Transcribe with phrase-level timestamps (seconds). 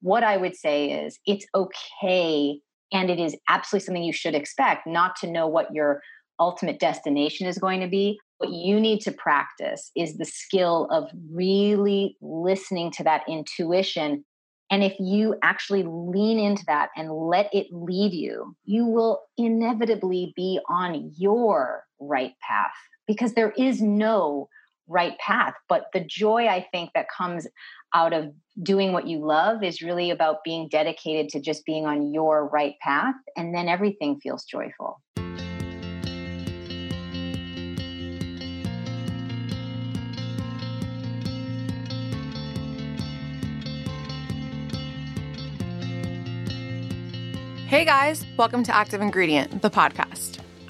[0.00, 2.60] what I would say is it's okay
[2.92, 6.02] and it is absolutely something you should expect not to know what your
[6.38, 8.18] ultimate destination is going to be.
[8.38, 14.24] What you need to practice is the skill of really listening to that intuition.
[14.70, 20.32] And if you actually lean into that and let it lead you, you will inevitably
[20.34, 22.72] be on your right path
[23.06, 24.48] because there is no
[24.90, 25.54] right path.
[25.68, 27.46] But the joy I think that comes
[27.94, 28.32] out of
[28.62, 32.74] doing what you love is really about being dedicated to just being on your right
[32.82, 33.14] path.
[33.36, 35.00] And then everything feels joyful.
[47.68, 50.40] Hey guys, welcome to Active Ingredient, the podcast.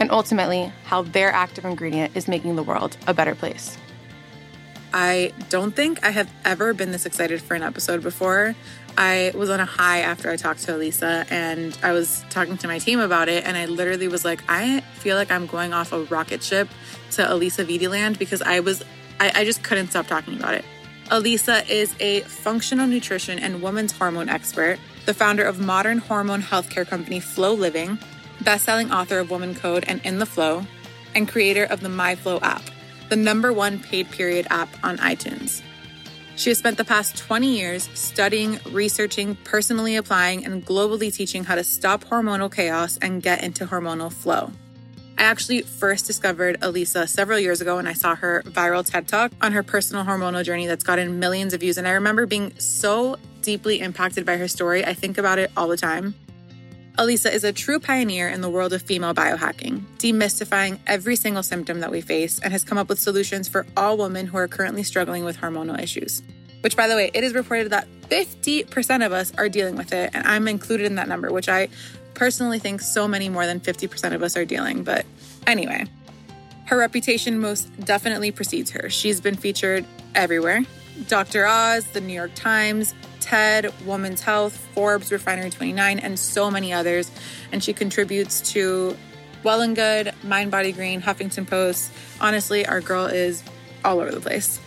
[0.00, 3.78] and ultimately, how their active ingredient is making the world a better place.
[4.92, 8.54] I don't think I have ever been this excited for an episode before.
[8.96, 12.68] I was on a high after I talked to Alisa and I was talking to
[12.68, 13.44] my team about it.
[13.44, 16.68] And I literally was like, I feel like I'm going off a rocket ship
[17.12, 18.84] to Alisa Vitti land because I was,
[19.18, 20.64] I, I just couldn't stop talking about it.
[21.06, 26.86] Alisa is a functional nutrition and women's hormone expert, the founder of modern hormone healthcare
[26.86, 27.98] company Flow Living,
[28.44, 30.66] best-selling author of Woman Code and In the Flow,
[31.14, 32.62] and creator of the MyFlow app
[33.08, 35.62] the number one paid period app on iTunes.
[36.36, 41.54] She has spent the past 20 years studying, researching, personally applying, and globally teaching how
[41.54, 44.50] to stop hormonal chaos and get into hormonal flow.
[45.16, 49.30] I actually first discovered Alisa several years ago when I saw her viral TED Talk
[49.40, 51.78] on her personal hormonal journey that's gotten millions of views.
[51.78, 54.84] And I remember being so deeply impacted by her story.
[54.84, 56.16] I think about it all the time.
[56.98, 61.80] Alisa is a true pioneer in the world of female biohacking, demystifying every single symptom
[61.80, 64.84] that we face, and has come up with solutions for all women who are currently
[64.84, 66.22] struggling with hormonal issues.
[66.60, 70.10] Which, by the way, it is reported that 50% of us are dealing with it,
[70.14, 71.68] and I'm included in that number, which I
[72.14, 74.84] personally think so many more than 50% of us are dealing.
[74.84, 75.04] But
[75.48, 75.86] anyway,
[76.66, 78.88] her reputation most definitely precedes her.
[78.88, 79.84] She's been featured
[80.14, 80.62] everywhere
[81.08, 81.46] Dr.
[81.46, 87.10] Oz, the New York Times, TED, Women's Health, Forbes, Refinery 29, and so many others.
[87.50, 88.96] And she contributes to
[89.42, 91.90] Well and Good, Mind Body Green, Huffington Post.
[92.20, 93.42] Honestly, our girl is
[93.84, 94.60] all over the place.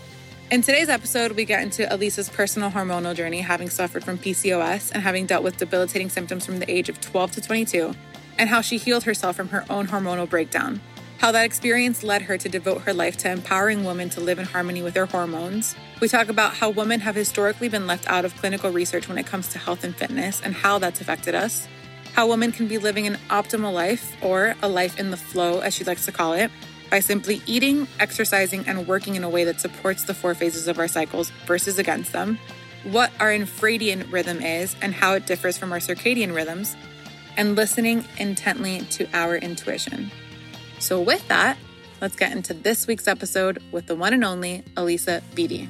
[0.50, 5.04] In today's episode, we get into Alisa's personal hormonal journey, having suffered from PCOS and
[5.04, 7.94] having dealt with debilitating symptoms from the age of 12 to 22,
[8.38, 10.82] and how she healed herself from her own hormonal breakdown
[11.18, 14.46] how that experience led her to devote her life to empowering women to live in
[14.46, 15.76] harmony with their hormones.
[16.00, 19.26] We talk about how women have historically been left out of clinical research when it
[19.26, 21.68] comes to health and fitness and how that's affected us.
[22.14, 25.76] How women can be living an optimal life, or a life in the flow, as
[25.76, 26.50] she likes to call it,
[26.90, 30.80] by simply eating, exercising, and working in a way that supports the four phases of
[30.80, 32.40] our cycles versus against them.
[32.84, 36.76] What our infradian rhythm is and how it differs from our circadian rhythms,
[37.36, 40.10] and listening intently to our intuition.
[40.80, 41.58] So, with that,
[42.02, 45.68] let's get into this week's episode with the one and only Alisa Vitti.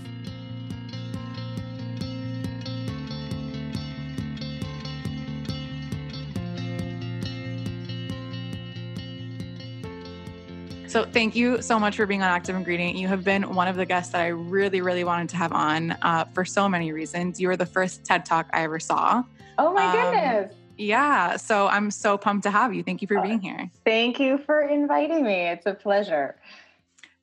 [10.87, 12.95] So, thank you so much for being on Active Ingredient.
[12.95, 15.91] You have been one of the guests that I really, really wanted to have on
[16.01, 17.39] uh, for so many reasons.
[17.39, 19.23] You were the first TED Talk I ever saw.
[19.57, 20.53] Oh my um, goodness.
[20.77, 21.37] Yeah.
[21.37, 22.83] So I'm so pumped to have you.
[22.83, 23.69] Thank you for being here.
[23.85, 25.47] Thank you for inviting me.
[25.47, 26.35] It's a pleasure.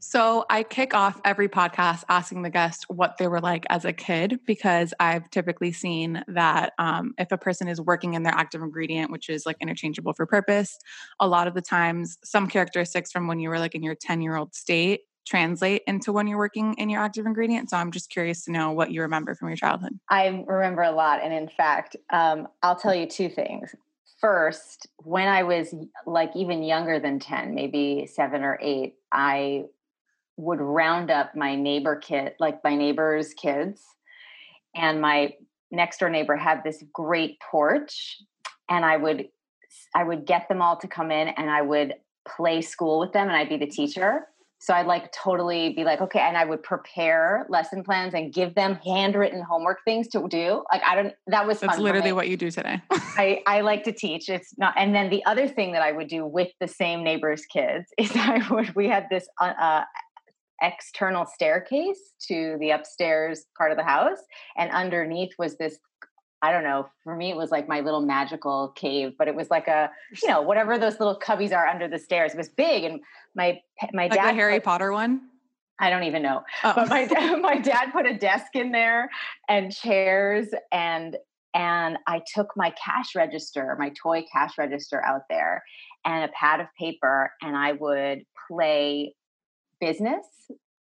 [0.06, 3.92] So I kick off every podcast asking the guest what they were like as a
[3.92, 8.60] kid because I've typically seen that um, if a person is working in their active
[8.60, 10.78] ingredient, which is like interchangeable for purpose,
[11.21, 14.21] a lot of the times some characteristics from when you were like in your 10
[14.21, 17.71] year old state translate into when you're working in your active ingredient.
[17.71, 19.98] So I'm just curious to know what you remember from your childhood.
[20.10, 21.22] I remember a lot.
[21.22, 23.74] And in fact, um, I'll tell you two things.
[24.21, 25.74] First, when I was
[26.06, 29.65] like even younger than 10, maybe seven or eight, I
[30.36, 33.82] would round up my neighbor kid, like my neighbor's kids.
[34.74, 35.34] And my
[35.70, 38.18] next door neighbor had this great porch.
[38.68, 39.28] And I would
[39.94, 41.94] I would get them all to come in and I would
[42.27, 44.27] play school with them and I'd be the teacher
[44.65, 48.55] So I'd like totally be like, okay, and I would prepare lesson plans and give
[48.55, 50.65] them handwritten homework things to do.
[50.72, 52.81] Like I don't that was That's literally what you do today.
[52.91, 54.31] I, I like to teach.
[54.31, 57.45] It's not and then the other thing that I would do with the same neighbor's
[57.45, 59.84] kids is I would we had this uh, uh,
[60.63, 64.21] external staircase to the upstairs part of the house
[64.57, 65.78] and underneath was this
[66.44, 66.91] I don't know.
[67.04, 69.91] For me, it was like my little magical cave, but it was like a,
[70.22, 72.34] you know, whatever those little cubbies are under the stairs.
[72.34, 73.00] It was big, and
[73.34, 73.62] my
[73.94, 75.22] my like dad the Harry put, Potter one.
[75.78, 76.72] I don't even know, oh.
[76.76, 77.06] but my
[77.41, 79.08] my dad put a desk in there
[79.48, 81.16] and chairs, and
[81.54, 85.64] and I took my cash register, my toy cash register out there,
[86.04, 89.14] and a pad of paper, and I would play
[89.80, 90.26] business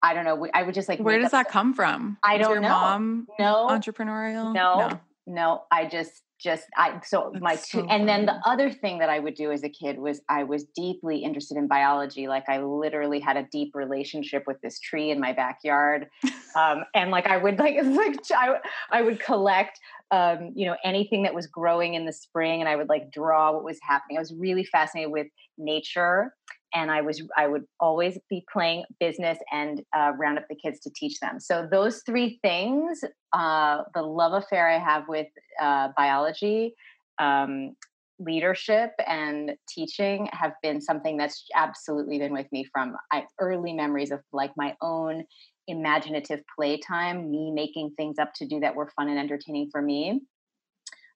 [0.03, 0.47] I don't know.
[0.53, 0.99] I would just like.
[0.99, 2.17] Where does that come from?
[2.23, 2.69] I don't your know.
[2.69, 4.53] Mom, no entrepreneurial.
[4.53, 5.63] No, no, no.
[5.71, 6.99] I just, just I.
[7.03, 9.63] So That's my two, so and then the other thing that I would do as
[9.63, 12.27] a kid was I was deeply interested in biology.
[12.27, 16.07] Like I literally had a deep relationship with this tree in my backyard,
[16.55, 18.57] um, and like I would like like I,
[18.91, 19.79] I would collect
[20.11, 23.51] um, you know anything that was growing in the spring, and I would like draw
[23.53, 24.17] what was happening.
[24.17, 25.27] I was really fascinated with
[25.57, 26.33] nature
[26.77, 30.79] and I was I would always be playing business and uh, round up the kids
[30.81, 31.39] to teach them.
[31.39, 33.03] So those three things,
[33.33, 35.27] uh, the love affair I have with
[35.59, 36.75] uh, biology,
[37.17, 37.75] um,
[38.19, 42.95] leadership, and teaching have been something that's absolutely been with me from
[43.41, 45.23] early memories of like my own
[45.67, 50.21] imaginative playtime, me making things up to do that were fun and entertaining for me.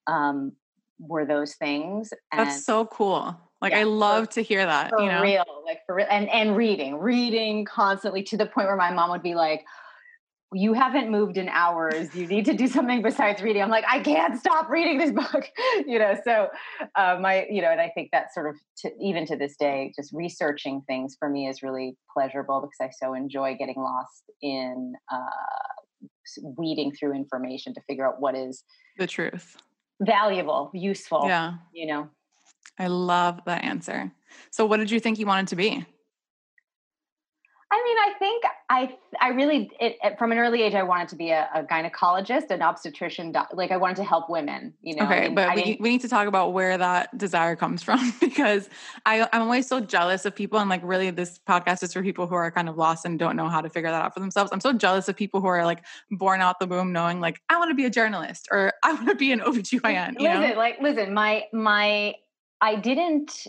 [0.08, 0.54] Um,
[1.00, 2.12] were those things.
[2.32, 3.40] And That's so cool.
[3.62, 4.90] Like yeah, I love for, to hear that.
[4.90, 5.22] For you know?
[5.22, 9.12] real, like for real, and and reading, reading constantly to the point where my mom
[9.12, 9.64] would be like,
[10.52, 12.16] "You haven't moved in hours.
[12.16, 15.48] You need to do something besides reading." I'm like, "I can't stop reading this book,"
[15.86, 16.16] you know.
[16.24, 16.48] So
[16.96, 19.94] uh, my, you know, and I think that sort of to, even to this day,
[19.96, 24.94] just researching things for me is really pleasurable because I so enjoy getting lost in
[25.12, 26.10] uh,
[26.58, 28.64] weeding through information to figure out what is
[28.98, 29.56] the truth
[30.02, 31.24] valuable, useful.
[31.26, 31.54] Yeah.
[31.74, 32.10] You know.
[32.80, 34.12] I love that answer.
[34.50, 35.86] So what did you think you wanted to be?
[37.74, 41.08] I mean, I think I I really it, it, from an early age I wanted
[41.08, 43.34] to be a, a gynecologist, an obstetrician.
[43.54, 44.74] Like I wanted to help women.
[44.82, 45.06] You know.
[45.06, 48.70] Okay, but we, we need to talk about where that desire comes from because
[49.06, 52.28] I I'm always so jealous of people and like really this podcast is for people
[52.28, 54.52] who are kind of lost and don't know how to figure that out for themselves.
[54.52, 57.58] I'm so jealous of people who are like born out the womb knowing like I
[57.58, 60.20] want to be a journalist or I want to be an OBGYN.
[60.20, 60.56] You listen, know?
[60.58, 62.16] like listen, my my
[62.62, 63.48] I didn't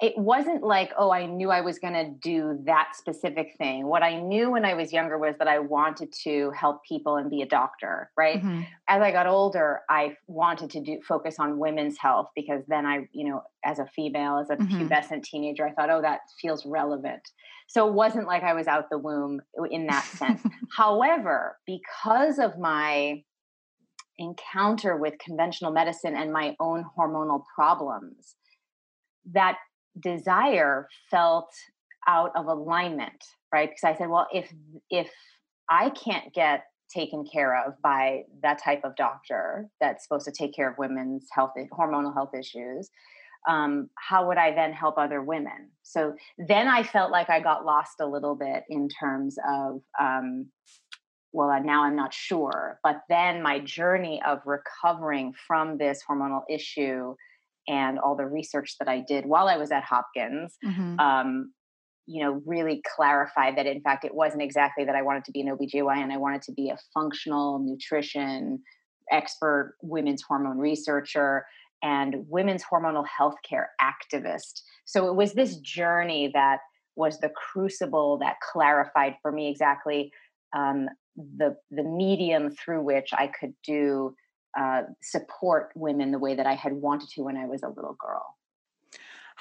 [0.00, 3.86] it wasn't like, oh, I knew I was going to do that specific thing.
[3.86, 7.30] What I knew when I was younger was that I wanted to help people and
[7.30, 8.38] be a doctor, right?
[8.38, 8.62] Mm-hmm.
[8.88, 13.08] As I got older, I wanted to do focus on women's health because then I,
[13.12, 14.88] you know, as a female, as a mm-hmm.
[14.88, 17.22] pubescent teenager, I thought, oh, that feels relevant.
[17.68, 19.40] So it wasn't like I was out the womb
[19.70, 20.42] in that sense.
[20.76, 23.22] However, because of my
[24.20, 28.36] encounter with conventional medicine and my own hormonal problems,
[29.32, 29.56] that
[30.00, 31.52] desire felt
[32.06, 33.70] out of alignment right?
[33.70, 34.52] Because i said well if
[34.90, 35.10] if
[35.68, 40.54] i can't get taken care of by that type of doctor that's supposed to take
[40.54, 42.90] care of women's health hormonal health issues
[43.48, 45.70] um, how would i then help other women?
[45.82, 46.14] So
[46.46, 50.46] then i felt like i got lost a little bit in terms of um,
[51.32, 57.14] well now i'm not sure but then my journey of recovering from this hormonal issue
[57.68, 60.98] and all the research that I did while I was at Hopkins, mm-hmm.
[60.98, 61.52] um,
[62.06, 65.40] you know, really clarified that in fact it wasn't exactly that I wanted to be
[65.40, 66.10] an OBGYN.
[66.10, 68.60] I wanted to be a functional nutrition
[69.12, 71.46] expert, women's hormone researcher,
[71.82, 74.62] and women's hormonal healthcare activist.
[74.84, 76.58] So it was this journey that
[76.96, 80.12] was the crucible that clarified for me exactly
[80.56, 84.14] um, the the medium through which I could do
[84.58, 87.96] uh, support women the way that I had wanted to when I was a little
[87.98, 88.36] girl.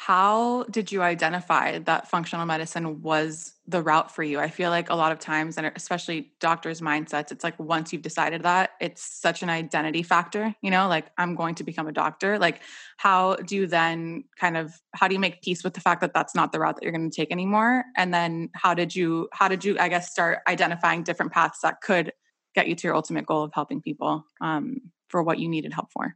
[0.02, 4.40] How did you identify that functional medicine was the route for you?
[4.40, 8.02] I feel like a lot of times, and especially doctors' mindsets, it's like once you've
[8.02, 11.92] decided that, it's such an identity factor, you know, like I'm going to become a
[11.92, 12.40] doctor.
[12.40, 12.62] Like,
[12.96, 16.14] how do you then kind of, how do you make peace with the fact that
[16.14, 17.84] that's not the route that you're going to take anymore?
[17.98, 21.82] And then how did you, how did you, I guess, start identifying different paths that
[21.82, 22.14] could
[22.56, 24.26] get you to your ultimate goal of helping people?
[24.40, 26.16] Um, for what you needed help for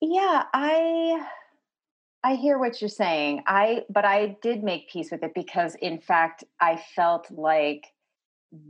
[0.00, 1.24] yeah i
[2.24, 5.98] i hear what you're saying i but i did make peace with it because in
[5.98, 7.86] fact i felt like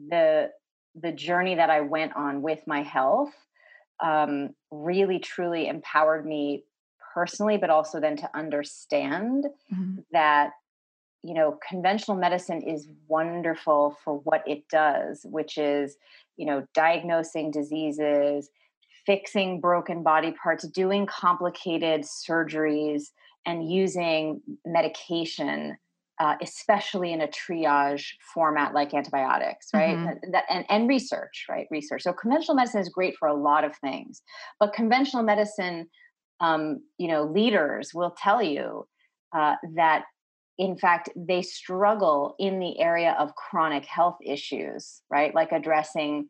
[0.09, 0.51] the
[0.95, 3.33] the journey that i went on with my health
[4.01, 6.65] um, really truly empowered me
[7.15, 10.01] personally but also then to understand mm-hmm.
[10.13, 10.53] that
[11.23, 15.97] you know, conventional medicine is wonderful for what it does, which is,
[16.37, 18.51] you know, diagnosing diseases,
[19.07, 23.11] fixing broken body parts, doing complicated surgeries,
[23.47, 25.77] and using medication,
[26.21, 29.97] uh, especially in a triage format like antibiotics, right?
[29.97, 30.31] Mm-hmm.
[30.33, 31.67] That, and, and research, right?
[31.71, 32.03] Research.
[32.03, 34.23] So conventional medicine is great for a lot of things,
[34.61, 35.89] but conventional medicine,
[36.41, 38.87] um, you know, leaders will tell you
[39.35, 40.05] uh, that
[40.59, 46.29] in fact they struggle in the area of chronic health issues right like addressing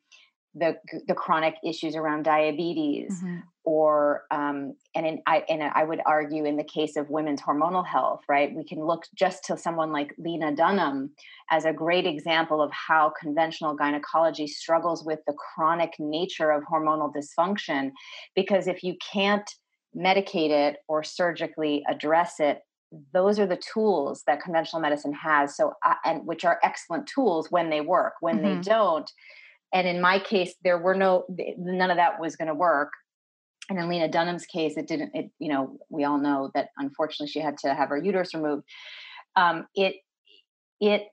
[0.55, 0.77] the
[1.09, 3.39] the chronic issues around diabetes mm-hmm.
[3.65, 7.87] or um, and in, I and I would argue in the case of women's hormonal
[7.87, 11.11] health right we can look just to someone like Lena Dunham
[11.51, 17.11] as a great example of how conventional gynecology struggles with the chronic nature of hormonal
[17.13, 17.91] dysfunction
[18.35, 19.49] because if you can't
[19.97, 22.61] medicate it or surgically address it
[23.15, 27.51] those are the tools that conventional medicine has so uh, and which are excellent tools
[27.51, 28.57] when they work when mm-hmm.
[28.57, 29.11] they don't
[29.73, 31.25] and in my case there were no
[31.57, 32.91] none of that was going to work.
[33.71, 37.31] And in lena dunham's case it didn't it you know we all know that unfortunately
[37.31, 38.65] she had to have her uterus removed.
[39.37, 39.97] Um, it
[40.81, 41.09] it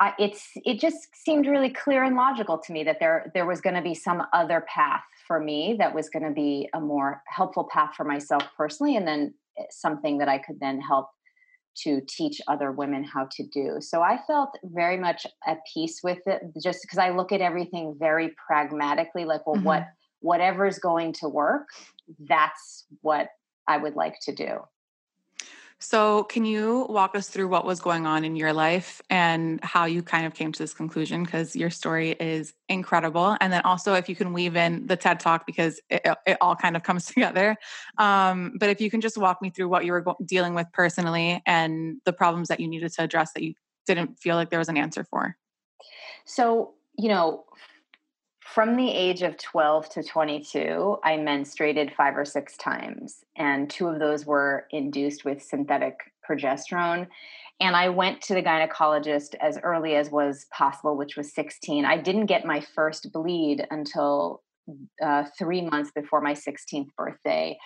[0.00, 3.60] I, it's it just seemed really clear and logical to me that there there was
[3.60, 7.22] going to be some other path for me that was going to be a more
[7.26, 11.08] helpful path for myself personally and then eh, something that I could then help
[11.74, 13.76] to teach other women how to do.
[13.80, 17.96] So I felt very much at peace with it just because I look at everything
[17.98, 19.66] very pragmatically like well mm-hmm.
[19.66, 19.86] what
[20.20, 21.66] whatever's going to work
[22.28, 23.28] that's what
[23.68, 24.60] I would like to do.
[25.82, 29.84] So, can you walk us through what was going on in your life and how
[29.86, 31.24] you kind of came to this conclusion?
[31.24, 33.36] Because your story is incredible.
[33.40, 36.54] And then also, if you can weave in the TED Talk, because it, it all
[36.54, 37.56] kind of comes together.
[37.98, 40.68] Um, but if you can just walk me through what you were go- dealing with
[40.72, 44.60] personally and the problems that you needed to address that you didn't feel like there
[44.60, 45.36] was an answer for.
[46.24, 47.44] So, you know,
[48.52, 53.86] from the age of 12 to 22, I menstruated five or six times, and two
[53.86, 57.06] of those were induced with synthetic progesterone.
[57.60, 61.86] And I went to the gynecologist as early as was possible, which was 16.
[61.86, 64.42] I didn't get my first bleed until
[65.02, 67.56] uh, three months before my 16th birthday.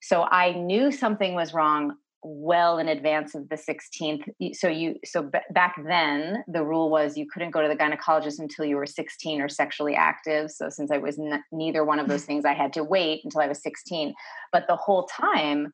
[0.00, 5.22] So I knew something was wrong well in advance of the 16th so you so
[5.22, 8.86] b- back then the rule was you couldn't go to the gynecologist until you were
[8.86, 10.50] 16 or sexually active.
[10.50, 13.40] So since i was n- neither one of those things i had to wait until
[13.40, 14.14] i was 16
[14.52, 15.72] but the whole time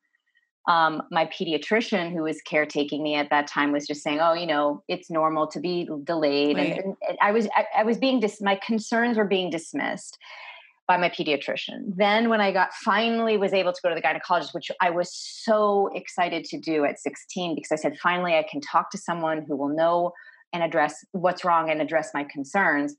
[0.67, 4.47] um, my pediatrician who was caretaking me at that time was just saying oh you
[4.47, 6.57] know it's normal to be delayed.
[6.57, 10.17] And, and, i was I, I was being dis- my concerns were being dismissed
[10.87, 11.95] by my pediatrician.
[11.95, 15.13] Then when I got finally was able to go to the gynecologist, which I was
[15.13, 19.45] so excited to do at 16 because I said finally I can talk to someone
[19.47, 20.11] who will know
[20.53, 22.95] and address what's wrong and address my concerns.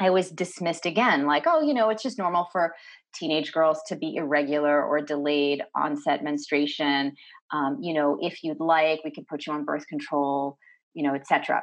[0.00, 2.74] I was dismissed again, like, oh, you know, it's just normal for
[3.14, 7.14] teenage girls to be irregular or delayed onset menstruation.
[7.52, 10.58] Um, you know, if you'd like, we could put you on birth control,
[10.94, 11.62] you know, etc.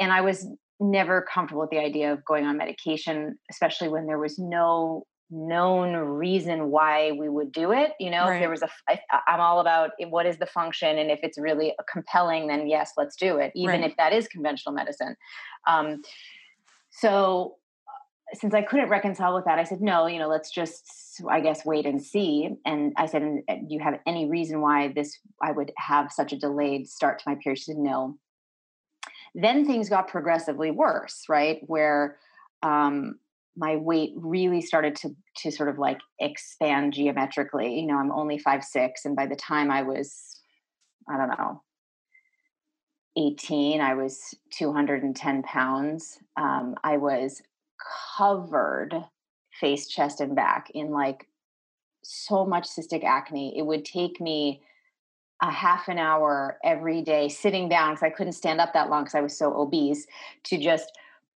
[0.00, 0.46] And I was
[0.90, 5.96] never comfortable with the idea of going on medication, especially when there was no known
[5.96, 7.92] reason why we would do it.
[7.98, 8.34] You know, right.
[8.34, 11.38] if there was a, I, I'm all about what is the function, and if it's
[11.38, 13.90] really compelling, then yes, let's do it, even right.
[13.90, 15.16] if that is conventional medicine.
[15.66, 16.02] Um,
[16.90, 17.56] so,
[17.88, 20.84] uh, since I couldn't reconcile with that, I said, no, you know, let's just,
[21.28, 22.50] I guess, wait and see.
[22.64, 26.38] And I said, do you have any reason why this, I would have such a
[26.38, 27.58] delayed start to my period?
[27.58, 28.18] She said, no.
[29.34, 31.60] Then things got progressively worse, right?
[31.66, 32.18] Where
[32.62, 33.18] um,
[33.56, 37.80] my weight really started to to sort of like expand geometrically.
[37.80, 40.40] You know, I'm only five six, and by the time I was,
[41.08, 41.62] I don't know,
[43.16, 46.18] 18, I was 210 pounds.
[46.36, 47.42] Um, I was
[48.16, 48.94] covered
[49.60, 51.28] face, chest, and back in like
[52.02, 53.56] so much cystic acne.
[53.56, 54.62] It would take me
[55.42, 59.02] a half an hour every day sitting down because I couldn't stand up that long
[59.02, 60.06] because I was so obese
[60.44, 60.90] to just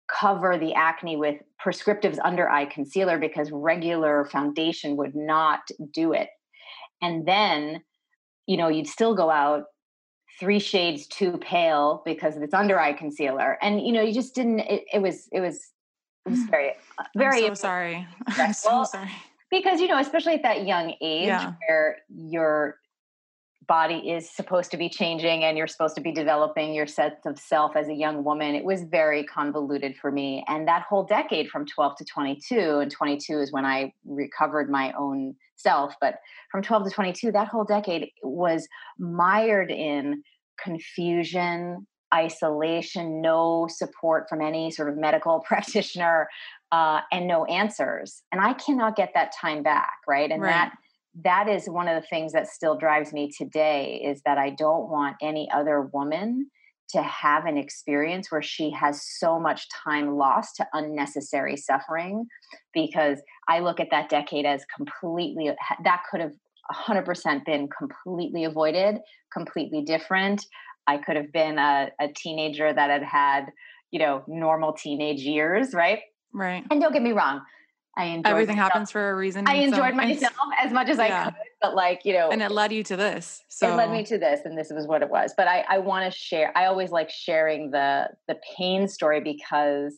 [0.07, 5.61] cover the acne with prescriptives under eye concealer because regular foundation would not
[5.91, 6.29] do it.
[7.01, 7.81] And then,
[8.45, 9.65] you know, you'd still go out
[10.39, 13.57] three shades too pale because of it's under eye concealer.
[13.61, 15.71] And, you know, you just didn't, it, it was, it was,
[16.25, 17.45] it was very, uh, very.
[17.47, 18.07] I'm so sorry.
[18.27, 19.11] I'm so sorry.
[19.49, 21.53] Because, you know, especially at that young age yeah.
[21.67, 22.77] where you're
[23.67, 27.39] body is supposed to be changing and you're supposed to be developing your sense of
[27.39, 31.49] self as a young woman it was very convoluted for me and that whole decade
[31.49, 36.19] from 12 to 22 and 22 is when i recovered my own self but
[36.51, 38.67] from 12 to 22 that whole decade was
[38.97, 40.21] mired in
[40.61, 46.29] confusion isolation, no support from any sort of medical practitioner,
[46.71, 48.23] uh, and no answers.
[48.31, 50.31] And I cannot get that time back, right?
[50.31, 50.51] And right.
[50.51, 50.77] that
[51.23, 54.89] that is one of the things that still drives me today is that I don't
[54.89, 56.49] want any other woman
[56.89, 62.27] to have an experience where she has so much time lost to unnecessary suffering
[62.73, 65.51] because I look at that decade as completely
[65.83, 66.33] that could have
[66.71, 68.97] 100% been completely avoided,
[69.33, 70.45] completely different.
[70.87, 73.45] I could have been a, a teenager that had had,
[73.91, 75.99] you know, normal teenage years, right?
[76.33, 76.63] Right.
[76.69, 77.41] And don't get me wrong,
[77.97, 78.73] I enjoyed everything myself.
[78.73, 79.47] happens for a reason.
[79.47, 81.21] I enjoyed myself as much as yeah.
[81.21, 83.43] I could, but like you know, and it led you to this.
[83.47, 85.33] So it led me to this, and this was what it was.
[85.35, 86.51] But I, I want to share.
[86.57, 89.97] I always like sharing the the pain story because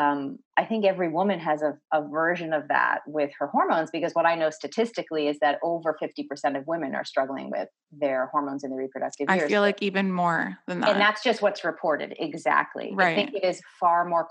[0.00, 3.90] um, I think every woman has a, a version of that with her hormones.
[3.92, 7.68] Because what I know statistically is that over fifty percent of women are struggling with
[7.92, 9.44] their hormones in the reproductive years.
[9.44, 12.16] I feel like even more than that, and that's just what's reported.
[12.18, 12.90] Exactly.
[12.92, 13.12] Right.
[13.12, 14.26] I think it is far more.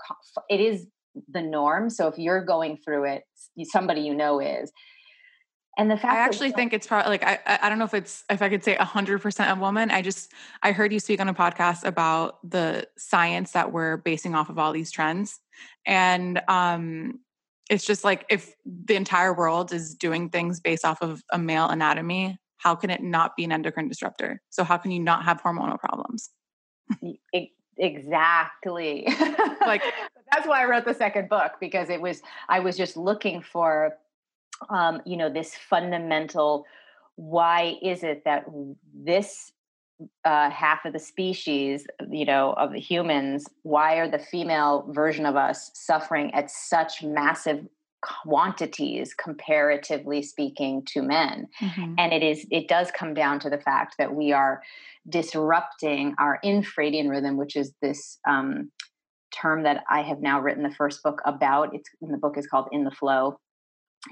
[0.50, 0.86] It is
[1.28, 1.90] the norm.
[1.90, 3.24] So if you're going through it,
[3.64, 4.72] somebody you know is.
[5.78, 8.24] And the fact I actually think it's probably like I I don't know if it's
[8.28, 9.92] if I could say hundred percent a woman.
[9.92, 14.34] I just I heard you speak on a podcast about the science that we're basing
[14.34, 15.38] off of all these trends,
[15.86, 17.20] and um,
[17.70, 21.68] it's just like if the entire world is doing things based off of a male
[21.68, 24.42] anatomy, how can it not be an endocrine disruptor?
[24.50, 26.30] So how can you not have hormonal problems?
[27.78, 29.06] Exactly.
[29.66, 29.82] like
[30.32, 33.96] that's why I wrote the second book because it was I was just looking for
[34.68, 36.66] um, you know this fundamental
[37.16, 38.46] why is it that
[38.94, 39.52] this
[40.24, 45.26] uh, half of the species, you know, of the humans, why are the female version
[45.26, 47.66] of us suffering at such massive
[48.00, 51.94] quantities comparatively speaking to men mm-hmm.
[51.98, 54.62] and it is it does come down to the fact that we are
[55.08, 58.70] disrupting our infradian rhythm which is this um,
[59.34, 61.74] term that I have now written the first book about.
[61.74, 63.38] It's in the book is called In the Flow.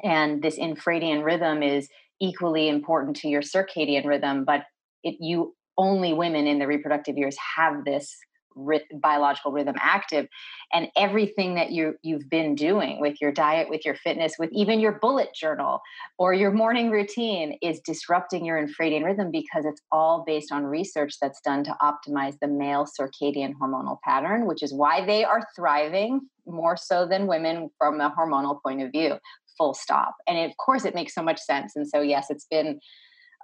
[0.02, 1.88] And this infradian rhythm is
[2.20, 4.64] equally important to your circadian rhythm, but
[5.02, 8.16] it you only women in the reproductive years have this
[8.56, 10.26] ry- biological rhythm active
[10.72, 14.80] and everything that you you've been doing with your diet with your fitness with even
[14.80, 15.80] your bullet journal
[16.18, 21.14] or your morning routine is disrupting your infradian rhythm because it's all based on research
[21.20, 26.20] that's done to optimize the male circadian hormonal pattern which is why they are thriving
[26.46, 29.16] more so than women from a hormonal point of view
[29.56, 30.14] full stop.
[30.26, 31.76] And of course it makes so much sense.
[31.76, 32.80] And so yes it's been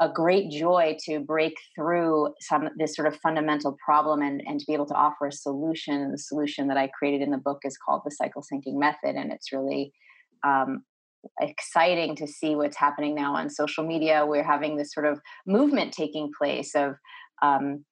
[0.01, 4.67] a great joy to break through some this sort of fundamental problem and, and to
[4.67, 6.11] be able to offer a solution.
[6.11, 9.33] The solution that I created in the book is called the cycle syncing method, and
[9.33, 9.93] it's really
[10.45, 10.85] um,
[11.41, 14.27] exciting to see what's happening now on social media.
[14.27, 16.95] We're having this sort of movement taking place of
[17.43, 17.85] um,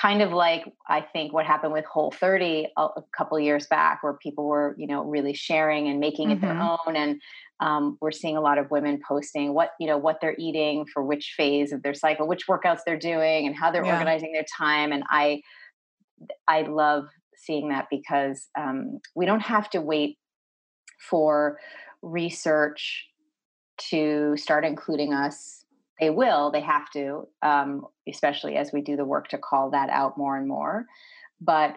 [0.00, 4.02] kind of like I think what happened with Whole 30 a, a couple years back,
[4.02, 6.38] where people were you know really sharing and making mm-hmm.
[6.38, 6.88] it their mm-hmm.
[6.88, 7.20] own and
[7.60, 11.02] um, we're seeing a lot of women posting what you know what they're eating for
[11.02, 13.92] which phase of their cycle which workouts they're doing and how they're yeah.
[13.92, 15.40] organizing their time and i
[16.48, 17.06] i love
[17.36, 20.18] seeing that because um, we don't have to wait
[21.08, 21.58] for
[22.02, 23.06] research
[23.78, 25.65] to start including us
[26.00, 29.90] they will they have to um, especially as we do the work to call that
[29.90, 30.86] out more and more
[31.40, 31.76] but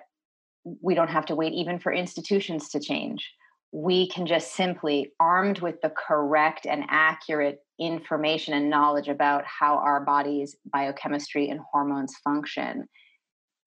[0.82, 3.32] we don't have to wait even for institutions to change
[3.72, 9.78] we can just simply, armed with the correct and accurate information and knowledge about how
[9.78, 12.88] our body's biochemistry and hormones function,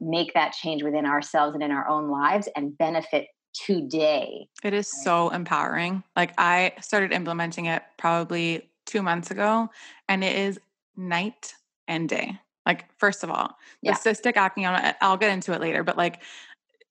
[0.01, 4.49] make that change within ourselves and in our own lives and benefit today.
[4.65, 6.03] It is so empowering.
[6.17, 9.68] Like I started implementing it probably two months ago,
[10.09, 10.61] and it is
[10.96, 11.55] night
[11.88, 12.38] and day.
[12.66, 14.66] Like, first of all, the cystic acne,
[15.00, 16.22] I'll get into it later, but like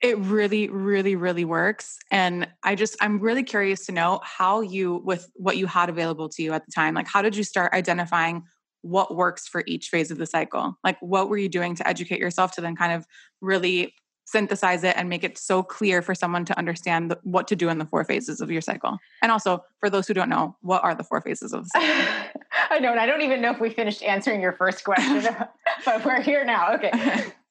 [0.01, 4.95] it really really really works and i just i'm really curious to know how you
[5.05, 7.71] with what you had available to you at the time like how did you start
[7.73, 8.43] identifying
[8.81, 12.19] what works for each phase of the cycle like what were you doing to educate
[12.19, 13.05] yourself to then kind of
[13.41, 13.93] really
[14.25, 17.69] synthesize it and make it so clear for someone to understand the, what to do
[17.69, 18.97] in the four phases of your cycle.
[19.21, 22.41] And also for those who don't know what are the four phases of the cycle?
[22.69, 25.35] I know and i don't even know if we finished answering your first question
[25.85, 26.73] but we're here now.
[26.75, 26.91] Okay.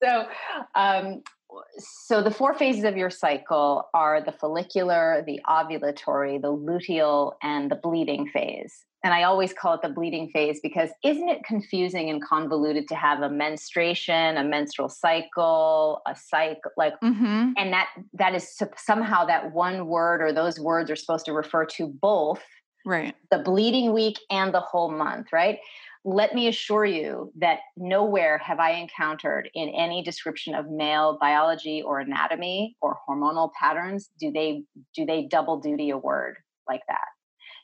[0.03, 0.27] So
[0.75, 1.23] um,
[1.79, 7.71] so the four phases of your cycle are the follicular, the ovulatory, the luteal, and
[7.71, 8.85] the bleeding phase.
[9.03, 12.95] And I always call it the bleeding phase because isn't it confusing and convoluted to
[12.95, 17.53] have a menstruation, a menstrual cycle, a cycle like mm-hmm.
[17.57, 21.65] and that that is somehow that one word or those words are supposed to refer
[21.65, 22.43] to both
[22.87, 25.59] right the bleeding week and the whole month right
[26.05, 31.83] let me assure you that nowhere have I encountered in any description of male biology
[31.83, 34.63] or anatomy or hormonal patterns do they
[34.95, 36.37] do they double duty a word
[36.69, 37.05] like that.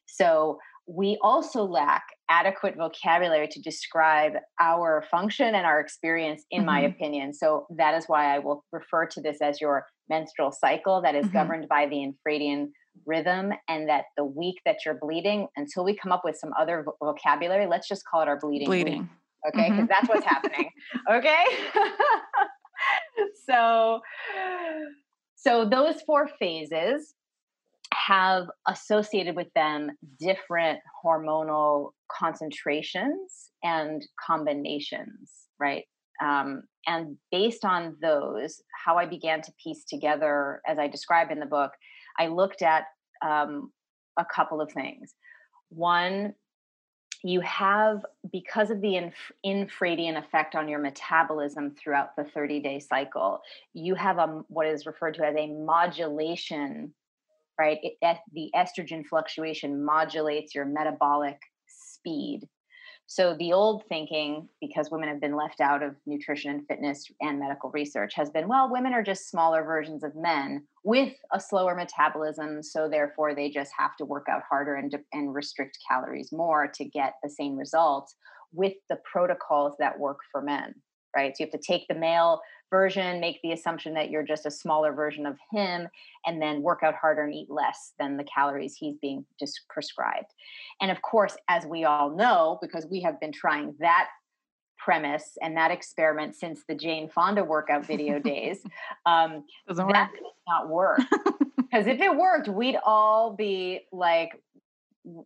[0.06, 6.66] So we also lack adequate vocabulary to describe our function and our experience in mm-hmm.
[6.66, 7.34] my opinion.
[7.34, 11.24] So that is why I will refer to this as your menstrual cycle that is
[11.26, 11.36] mm-hmm.
[11.36, 12.68] governed by the infradian
[13.04, 16.82] rhythm and that the week that you're bleeding until we come up with some other
[16.84, 19.08] vo- vocabulary let's just call it our bleeding bleeding week,
[19.48, 19.86] okay because mm-hmm.
[19.86, 20.70] that's what's happening
[21.10, 21.44] okay
[23.46, 24.00] so
[25.34, 27.14] so those four phases
[28.06, 35.84] have associated with them different hormonal concentrations and combinations right
[36.22, 41.40] um, and based on those how i began to piece together as i describe in
[41.40, 41.72] the book
[42.18, 42.84] I looked at
[43.22, 43.70] um,
[44.16, 45.14] a couple of things.
[45.68, 46.34] One,
[47.22, 52.78] you have, because of the inf- infradian effect on your metabolism throughout the 30 day
[52.78, 53.40] cycle,
[53.74, 56.94] you have a, what is referred to as a modulation,
[57.58, 57.78] right?
[57.82, 62.48] It, the estrogen fluctuation modulates your metabolic speed.
[63.08, 67.38] So the old thinking, because women have been left out of nutrition and fitness and
[67.38, 71.76] medical research, has been well, women are just smaller versions of men with a slower
[71.76, 72.64] metabolism.
[72.64, 76.84] So therefore, they just have to work out harder and, and restrict calories more to
[76.84, 78.16] get the same results
[78.52, 80.74] with the protocols that work for men,
[81.14, 81.36] right?
[81.36, 84.50] So you have to take the male version, make the assumption that you're just a
[84.50, 85.88] smaller version of him,
[86.24, 90.32] and then work out harder and eat less than the calories he's being just prescribed.
[90.80, 94.08] And of course, as we all know, because we have been trying that
[94.78, 98.62] premise and that experiment since the Jane Fonda workout video days,
[99.06, 100.12] um, that work.
[100.12, 101.00] does not work.
[101.68, 104.40] Because if it worked, we'd all be like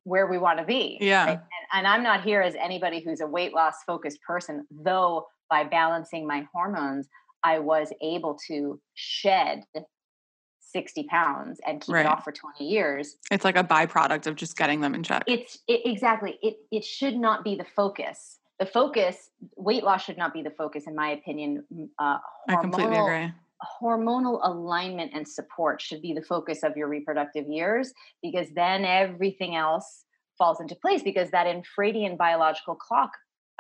[0.05, 0.99] where we want to be.
[1.01, 1.25] Yeah.
[1.25, 1.31] Right?
[1.33, 1.41] And,
[1.75, 6.27] and, I'm not here as anybody who's a weight loss focused person, though by balancing
[6.27, 7.09] my hormones,
[7.45, 9.65] I was able to shed
[10.73, 12.07] 60 pounds and keep right.
[12.07, 13.17] it off for 20 years.
[13.31, 15.25] It's like a byproduct of just getting them in check.
[15.27, 16.39] It's it, exactly.
[16.43, 18.39] It it should not be the focus.
[18.59, 21.65] The focus, weight loss should not be the focus, in my opinion.
[21.99, 23.33] Uh, I completely agree.
[23.81, 29.55] Hormonal alignment and support should be the focus of your reproductive years because then everything
[29.55, 30.05] else
[30.37, 33.13] falls into place because that infradian biological clock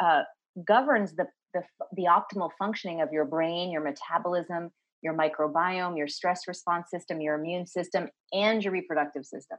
[0.02, 0.22] uh,
[0.66, 1.62] governs the the,
[1.94, 4.70] the optimal functioning of your brain, your metabolism,
[5.02, 9.58] your microbiome, your stress response system, your immune system, and your reproductive system.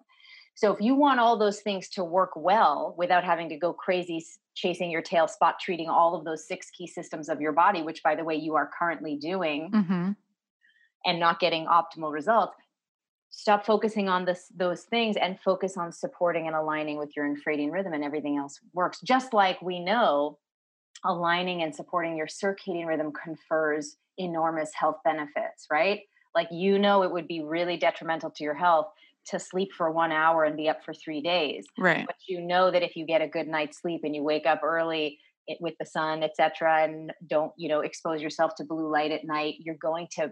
[0.55, 4.23] So, if you want all those things to work well without having to go crazy
[4.53, 8.03] chasing your tail, spot treating all of those six key systems of your body, which,
[8.03, 10.11] by the way, you are currently doing, mm-hmm.
[11.05, 12.53] and not getting optimal results,
[13.29, 17.71] stop focusing on this, those things and focus on supporting and aligning with your infradian
[17.71, 18.99] rhythm, and everything else works.
[19.01, 20.37] Just like we know
[21.05, 26.01] aligning and supporting your circadian rhythm confers enormous health benefits, right?
[26.35, 28.87] Like, you know, it would be really detrimental to your health
[29.27, 31.65] to sleep for one hour and be up for three days.
[31.77, 32.05] Right.
[32.05, 34.61] But you know that if you get a good night's sleep and you wake up
[34.63, 35.19] early
[35.59, 39.55] with the sun, etc., and don't, you know, expose yourself to blue light at night,
[39.59, 40.31] you're going to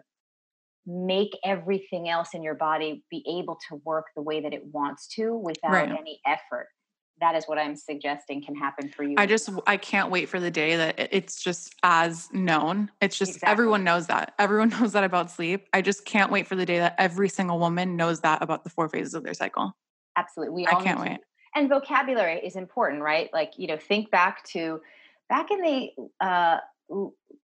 [0.86, 5.08] make everything else in your body be able to work the way that it wants
[5.08, 5.90] to without right.
[5.90, 6.68] any effort
[7.20, 9.16] that is what I'm suggesting can happen for you.
[9.18, 12.92] I just I can't wait for the day that it's just as known.
[13.02, 13.52] It's just exactly.
[13.52, 14.34] everyone knows that.
[14.40, 15.68] Everyone knows that about sleep.
[15.74, 18.70] I just can't wait for the day that every single woman knows that about the
[18.70, 19.76] four phases of their cycle.
[20.18, 20.56] Absolutely.
[20.56, 21.16] We I can't wait.
[21.16, 21.20] To.
[21.56, 23.30] And vocabulary is important, right?
[23.34, 24.82] Like, you know, think back to
[25.30, 25.90] back in the
[26.22, 26.58] uh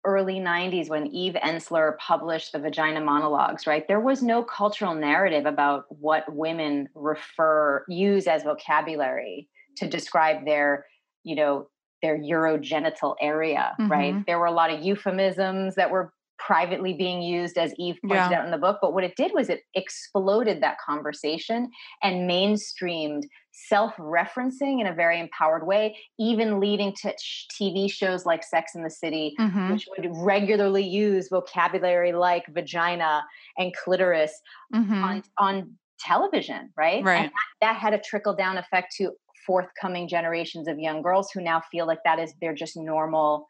[0.05, 3.87] early 90s when Eve Ensler published the Vagina Monologues, right?
[3.87, 10.85] There was no cultural narrative about what women refer use as vocabulary to describe their,
[11.23, 11.67] you know,
[12.01, 13.91] their urogenital area, mm-hmm.
[13.91, 14.25] right?
[14.27, 18.39] There were a lot of euphemisms that were privately being used as Eve pointed yeah.
[18.39, 23.23] out in the book, but what it did was it exploded that conversation and mainstreamed
[23.53, 27.13] self-referencing in a very empowered way, even leading to
[27.51, 29.73] TV shows like Sex in the City, mm-hmm.
[29.73, 33.23] which would regularly use vocabulary like vagina
[33.57, 34.41] and clitoris
[34.73, 35.03] mm-hmm.
[35.03, 37.03] on on television, right?
[37.03, 37.17] Right.
[37.17, 39.11] And that, that had a trickle down effect to
[39.45, 43.47] forthcoming generations of young girls who now feel like that is they're just normal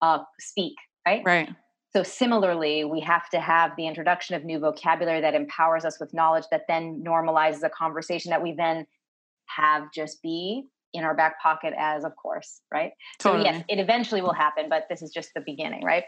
[0.00, 0.74] uh, speak,
[1.06, 1.22] right?
[1.24, 1.50] Right.
[1.94, 6.14] So, similarly, we have to have the introduction of new vocabulary that empowers us with
[6.14, 8.86] knowledge that then normalizes a conversation that we then
[9.46, 12.92] have just be in our back pocket as, of course, right?
[13.18, 13.44] Totally.
[13.44, 16.04] So, yes, it eventually will happen, but this is just the beginning, right?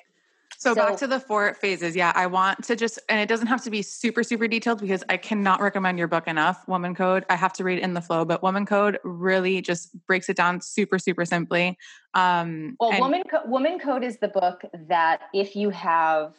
[0.58, 1.96] So, so, back to the four phases.
[1.96, 5.02] Yeah, I want to just, and it doesn't have to be super, super detailed because
[5.08, 6.68] I cannot recommend your book enough.
[6.68, 7.24] Woman Code.
[7.28, 10.60] I have to read in the flow, but Woman Code really just breaks it down
[10.60, 11.76] super, super simply.
[12.12, 16.34] Um, well, and- Woman Co- Woman Code is the book that if you have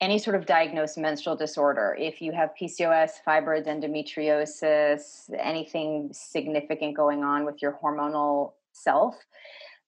[0.00, 7.22] any sort of diagnosed menstrual disorder, if you have PCOS, fibroids, endometriosis, anything significant going
[7.22, 9.14] on with your hormonal self,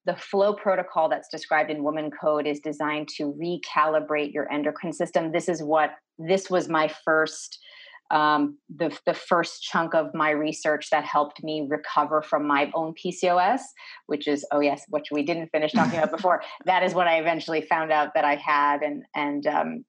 [0.04, 5.30] the flow protocol that's described in woman code is designed to recalibrate your endocrine system
[5.30, 7.58] this is what this was my first
[8.10, 12.92] um, the, the first chunk of my research that helped me recover from my own
[12.92, 13.60] PCOS,
[14.06, 16.42] which is, oh yes, which we didn't finish talking about before.
[16.66, 18.82] That is what I eventually found out that I had.
[18.82, 19.84] And, and, um,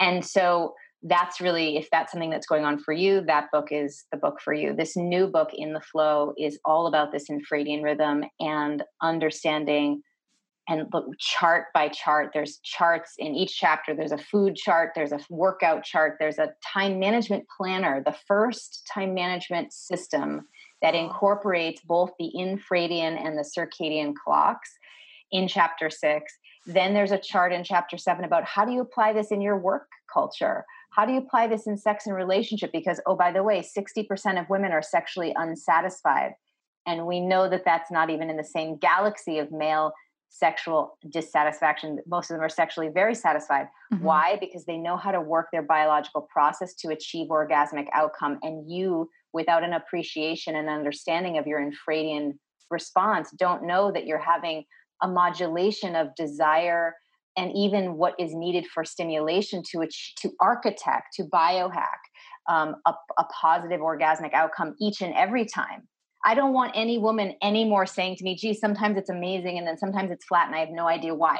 [0.00, 4.04] and so that's really if that's something that's going on for you that book is
[4.12, 4.74] the book for you.
[4.74, 10.02] This new book in the flow is all about this infradian rhythm and understanding
[10.68, 12.30] and look chart by chart.
[12.32, 13.94] There's charts in each chapter.
[13.94, 14.92] There's a food chart.
[14.94, 16.16] There's a workout chart.
[16.20, 20.46] There's a time management planner the first time management system
[20.80, 24.70] that incorporates both the infradian and the circadian clocks
[25.32, 26.32] in chapter 6
[26.66, 29.58] then there's a chart in chapter 7 about how do you apply this in your
[29.58, 32.72] work culture how do you apply this in sex and relationship?
[32.72, 36.32] Because, oh, by the way, 60% of women are sexually unsatisfied.
[36.86, 39.92] And we know that that's not even in the same galaxy of male
[40.30, 41.98] sexual dissatisfaction.
[42.06, 43.68] Most of them are sexually very satisfied.
[43.92, 44.04] Mm-hmm.
[44.04, 44.36] Why?
[44.40, 48.38] Because they know how to work their biological process to achieve orgasmic outcome.
[48.42, 52.38] And you, without an appreciation and understanding of your infradian
[52.70, 54.64] response, don't know that you're having
[55.02, 56.94] a modulation of desire
[57.36, 59.86] and even what is needed for stimulation to
[60.18, 62.00] to architect to biohack
[62.48, 65.86] um, a, a positive orgasmic outcome each and every time.
[66.24, 69.78] I don't want any woman anymore saying to me gee sometimes it's amazing and then
[69.78, 71.38] sometimes it's flat and i have no idea why.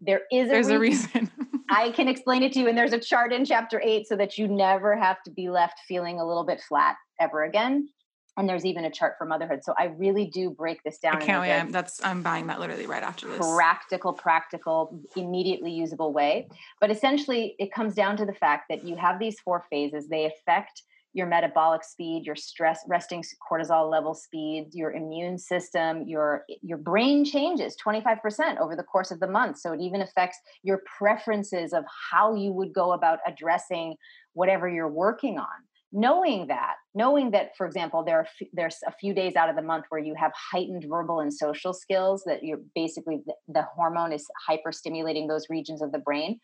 [0.00, 1.10] There is a there's reason.
[1.14, 1.30] a reason.
[1.70, 4.38] i can explain it to you and there's a chart in chapter 8 so that
[4.38, 7.88] you never have to be left feeling a little bit flat ever again
[8.36, 9.62] and there's even a chart for motherhood.
[9.62, 11.16] So I really do break this down.
[11.16, 11.52] I can't wait.
[11.52, 13.38] I'm, that's I'm buying that literally right after this.
[13.38, 16.48] Practical, practical, immediately usable way.
[16.80, 20.08] But essentially, it comes down to the fact that you have these four phases.
[20.08, 20.82] They affect
[21.14, 27.26] your metabolic speed, your stress, resting cortisol level speed, your immune system, your your brain
[27.26, 29.58] changes 25% over the course of the month.
[29.58, 33.96] So it even affects your preferences of how you would go about addressing
[34.32, 35.46] whatever you're working on
[35.92, 39.56] knowing that knowing that for example there are f- there's a few days out of
[39.56, 43.62] the month where you have heightened verbal and social skills that you're basically the, the
[43.74, 46.40] hormone is hyper stimulating those regions of the brain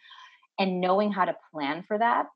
[0.58, 2.26] and knowing how to plan for that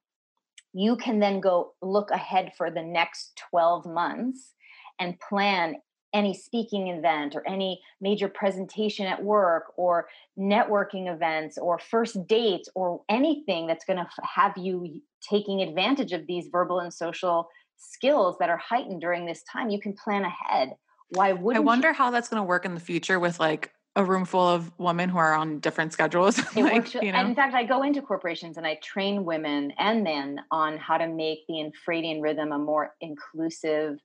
[0.73, 4.55] you can then go look ahead for the next 12 months
[4.99, 5.75] and plan
[6.15, 12.69] any speaking event or any major presentation at work or networking events or first dates
[12.75, 18.37] or anything that's going to have you taking advantage of these verbal and social skills
[18.39, 20.75] that are heightened during this time you can plan ahead
[21.11, 21.95] why would i wonder you?
[21.95, 25.09] how that's going to work in the future with like a room full of women
[25.09, 26.39] who are on different schedules.
[26.57, 27.19] like, works, you know?
[27.19, 30.97] And in fact, I go into corporations and I train women and men on how
[30.97, 33.99] to make the infradian rhythm a more inclusive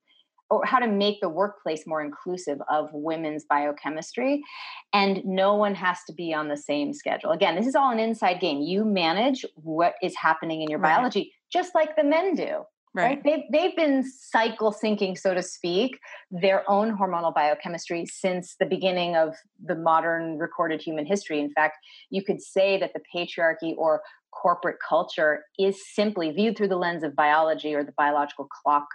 [0.49, 4.41] or how to make the workplace more inclusive of women's biochemistry
[4.93, 7.99] and no one has to be on the same schedule again this is all an
[7.99, 10.95] inside game you manage what is happening in your right.
[10.95, 13.23] biology just like the men do right, right?
[13.23, 15.97] They've, they've been cycle syncing so to speak
[16.31, 21.77] their own hormonal biochemistry since the beginning of the modern recorded human history in fact
[22.09, 27.03] you could say that the patriarchy or corporate culture is simply viewed through the lens
[27.03, 28.85] of biology or the biological clock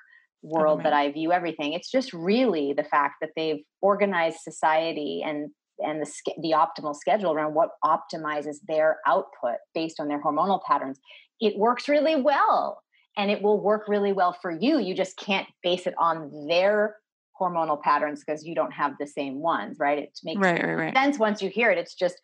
[0.42, 1.72] world that I view everything.
[1.72, 7.32] It's just really the fact that they've organized society and and the the optimal schedule
[7.32, 10.98] around what optimizes their output based on their hormonal patterns.
[11.40, 12.82] It works really well
[13.16, 14.78] and it will work really well for you.
[14.78, 16.96] You just can't base it on their
[17.40, 19.98] hormonal patterns because you don't have the same ones, right?
[19.98, 20.94] It makes right, right, right.
[20.94, 21.78] sense once you hear it.
[21.78, 22.20] It's just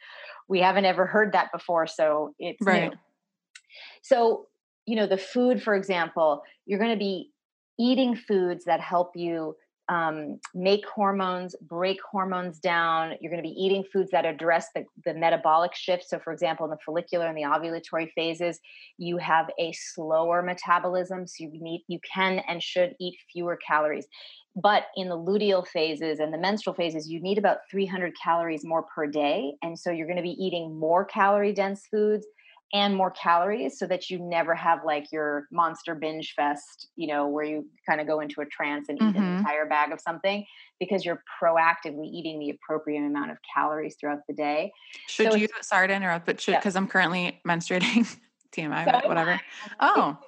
[0.48, 2.90] we haven't ever heard that before, so it's right.
[2.90, 2.96] new.
[4.02, 4.46] So,
[4.87, 7.31] you know, the food, for example, you're going to be
[7.78, 9.56] eating foods that help you
[9.88, 13.14] um, make hormones, break hormones down.
[13.20, 16.04] You're going to be eating foods that address the, the metabolic shift.
[16.08, 18.60] So, for example, in the follicular and the ovulatory phases,
[18.98, 21.26] you have a slower metabolism.
[21.26, 24.06] So, you need, you can and should eat fewer calories.
[24.54, 28.82] But in the luteal phases and the menstrual phases, you need about 300 calories more
[28.94, 29.54] per day.
[29.62, 32.26] And so, you're going to be eating more calorie dense foods
[32.74, 37.26] and more calories so that you never have like your monster binge fest, you know,
[37.26, 39.22] where you kind of go into a trance and eat Mm-hmm.
[39.22, 40.44] an entire bag of something
[40.78, 44.70] because you're proactively eating the appropriate amount of calories throughout the day.
[45.09, 46.59] Should So you, sorry to interrupt, but should, Yeah.
[46.61, 48.16] because I'm currently menstruating,
[48.52, 49.40] TMI, So whatever.
[49.81, 50.18] Oh,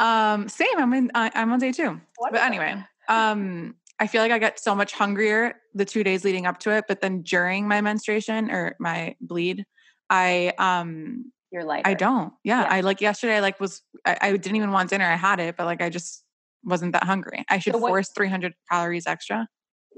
[0.00, 0.76] um, same.
[0.76, 2.00] I'm in, I, I'm on day two.
[2.18, 6.46] But anyway, um, I feel like I get so much hungrier the two days leading
[6.46, 9.64] up to it, but then during my menstruation or my bleed,
[10.10, 11.32] I, um,
[11.64, 11.82] You're.
[11.84, 12.32] I don't.
[12.44, 12.68] Yeah, Yeah.
[12.70, 13.36] I like yesterday.
[13.36, 15.04] I like was I, I didn't even want dinner.
[15.04, 16.24] I had it, but like I just
[16.64, 17.44] wasn't that hungry.
[17.48, 19.48] I should So what- force 300 calories extra.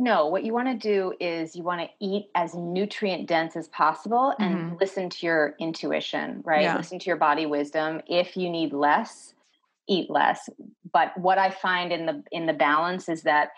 [0.01, 3.67] No, what you want to do is you want to eat as nutrient dense as
[3.67, 4.77] possible and mm-hmm.
[4.81, 6.63] listen to your intuition, right?
[6.63, 6.77] Yeah.
[6.77, 8.01] Listen to your body wisdom.
[8.07, 9.35] If you need less,
[9.89, 10.49] eat less.
[10.93, 13.49] But what I find in the in the balance is that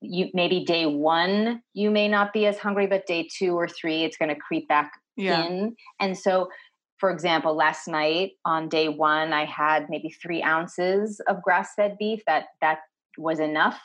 [0.00, 4.04] you maybe day 1 you may not be as hungry but day 2 or 3
[4.04, 5.44] it's going to creep back Yeah.
[5.44, 5.76] in.
[6.00, 6.48] And so,
[6.98, 12.22] for example, last night on day one, I had maybe three ounces of grass-fed beef.
[12.26, 12.78] That that
[13.16, 13.80] was enough.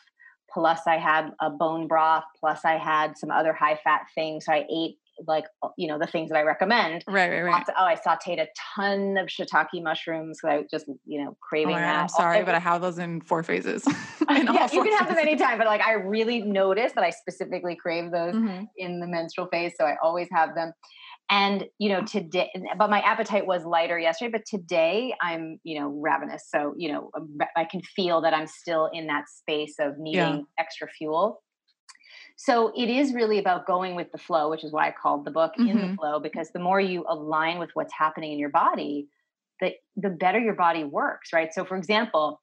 [0.52, 2.24] Plus, I had a bone broth.
[2.40, 4.46] Plus, I had some other high-fat things.
[4.46, 4.98] So I ate
[5.28, 7.04] like uh, you know the things that I recommend.
[7.08, 7.64] Right, right, right.
[7.78, 10.40] Oh, I sautéed a ton of shiitake mushrooms.
[10.42, 12.00] So I was just you know Oh craving God, that.
[12.02, 13.86] I'm sorry, but I have those in four phases.
[14.30, 17.10] In yeah, you four can have them anytime, but like I really noticed that I
[17.12, 18.68] specifically crave those Mhm.
[18.78, 20.72] in the menstrual phase so i always have them
[21.30, 25.88] and you know today but my appetite was lighter yesterday but today i'm you know
[25.90, 26.44] ravenous.
[26.50, 27.12] So you know
[27.56, 31.42] i can feel that i'm still in that space of needing extra fuel.
[32.36, 35.32] So it is really about going with the flow which is why i called the
[35.32, 35.96] book in the Mhm.
[35.96, 39.08] flow because the more you align with what's happening in your body
[39.62, 41.54] the the better your body works right?
[41.54, 42.42] So for example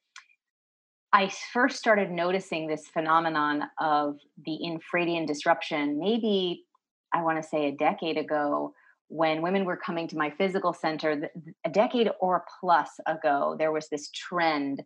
[1.13, 6.65] I first started noticing this phenomenon of the infradian disruption, maybe
[7.13, 8.75] I want to say a decade ago,
[9.11, 11.29] when women were coming to my physical center.
[11.65, 14.83] A decade or plus ago, there was this trend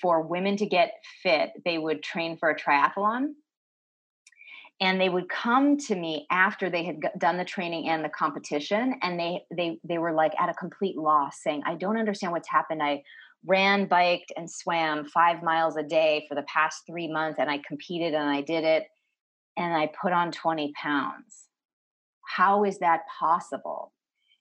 [0.00, 0.92] for women to get
[1.22, 1.50] fit.
[1.64, 3.32] They would train for a triathlon.
[4.80, 8.94] And they would come to me after they had done the training and the competition,
[9.02, 12.48] and they they they were like at a complete loss, saying, "I don't understand what's
[12.48, 12.80] happened.
[12.80, 13.02] I
[13.44, 17.58] ran, biked, and swam five miles a day for the past three months, and I
[17.66, 18.86] competed and I did it,
[19.56, 21.47] and I put on 20 pounds.
[22.36, 23.92] How is that possible?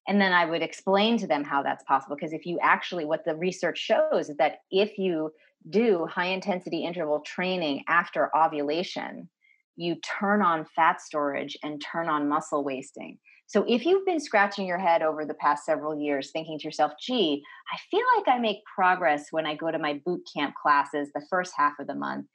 [0.08, 2.16] And then I would explain to them how that's possible.
[2.16, 5.32] Because if you actually, what the research shows is that if you
[5.70, 9.30] do high intensity interval training after ovulation,
[9.76, 13.18] you turn on fat storage and turn on muscle wasting.
[13.46, 16.92] So if you've been scratching your head over the past several years thinking to yourself,
[17.00, 17.42] gee,
[17.74, 21.26] I feel like I make progress when I go to my boot camp classes the
[21.30, 22.26] first half of the month.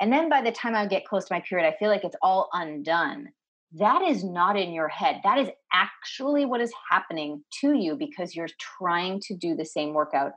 [0.00, 2.16] And then by the time I get close to my period, I feel like it's
[2.22, 3.30] all undone.
[3.72, 5.20] That is not in your head.
[5.22, 9.94] That is actually what is happening to you because you're trying to do the same
[9.94, 10.32] workout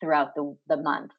[0.00, 1.10] throughout the, the month.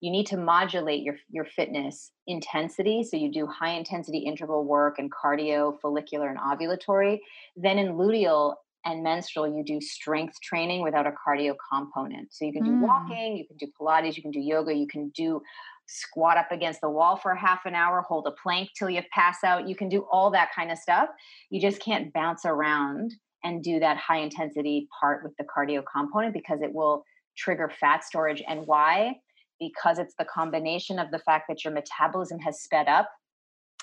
[0.00, 3.02] You need to modulate your, your fitness intensity.
[3.02, 7.18] So you do high intensity interval work and cardio, follicular, and ovulatory.
[7.56, 8.54] Then in luteal
[8.84, 12.32] and menstrual, you do strength training without a cardio component.
[12.32, 12.80] So you can do Mm.
[12.80, 15.42] walking, you can do Pilates, you can do yoga, you can do
[15.88, 19.42] squat up against the wall for half an hour, hold a plank till you pass
[19.42, 19.68] out.
[19.68, 21.08] You can do all that kind of stuff.
[21.50, 26.34] You just can't bounce around and do that high intensity part with the cardio component
[26.34, 27.04] because it will
[27.36, 28.42] trigger fat storage.
[28.46, 29.14] And why?
[29.58, 33.08] Because it's the combination of the fact that your metabolism has sped up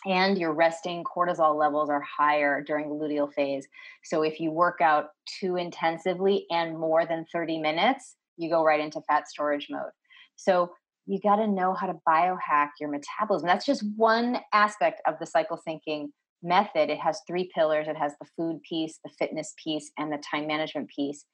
[0.06, 3.68] and your resting cortisol levels are higher during the luteal phase.
[4.04, 5.08] So if you work out
[5.40, 9.92] too intensively and more than 30 minutes, you go right into fat storage mode.
[10.36, 10.72] So
[11.06, 13.48] you got to know how to biohack your metabolism.
[13.48, 16.08] That's just one aspect of the cycle syncing
[16.42, 16.90] method.
[16.90, 20.48] It has three pillars it has the food piece, the fitness piece, and the time
[20.48, 21.26] management piece.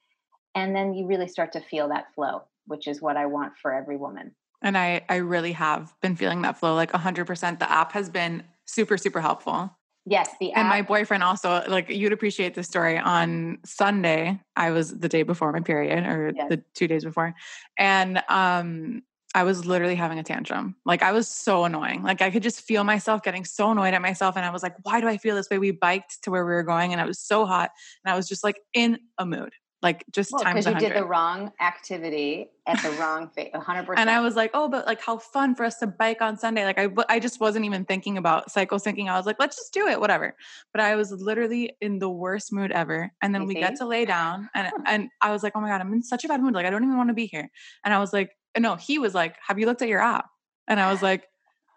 [0.56, 3.74] And then you really start to feel that flow, which is what I want for
[3.74, 4.36] every woman.
[4.62, 7.60] And I, I really have been feeling that flow like 100%.
[7.60, 9.76] The app has been super, super helpful.
[10.06, 12.98] Yes, the And my boyfriend also, like, you'd appreciate the story.
[12.98, 16.50] On Sunday, I was the day before my period or Yes.
[16.50, 17.36] the two days before.
[17.78, 20.76] And um, I was literally having a tantrum.
[20.86, 22.04] Like, I was so annoying.
[22.04, 24.36] Like, I could just feel myself getting so annoyed at myself.
[24.36, 25.58] And I was like, why do I feel this way?
[25.58, 27.72] We biked to where we were going and it was so hot.
[28.04, 30.90] And I was just like in a mood, like, just well, times because you 100.
[30.90, 33.94] did the wrong activity at the wrong phase, 100%.
[33.96, 36.66] And I was like, oh, but like how fun for us to bike on Sunday.
[36.66, 39.10] Like I, I just wasn't even thinking about cycle syncing.
[39.10, 40.36] I was like, let's just do it, whatever.
[40.74, 43.12] But I was literally in the worst mood ever.
[43.22, 43.62] And then You we see?
[43.62, 46.26] got to lay down and, and I was like, oh my God, I'm in such
[46.26, 46.54] a bad mood.
[46.54, 47.50] Like, I don't even want to be here.
[47.86, 50.30] And I was like, no, he was like, have you looked at your app?
[50.68, 51.28] And I was like,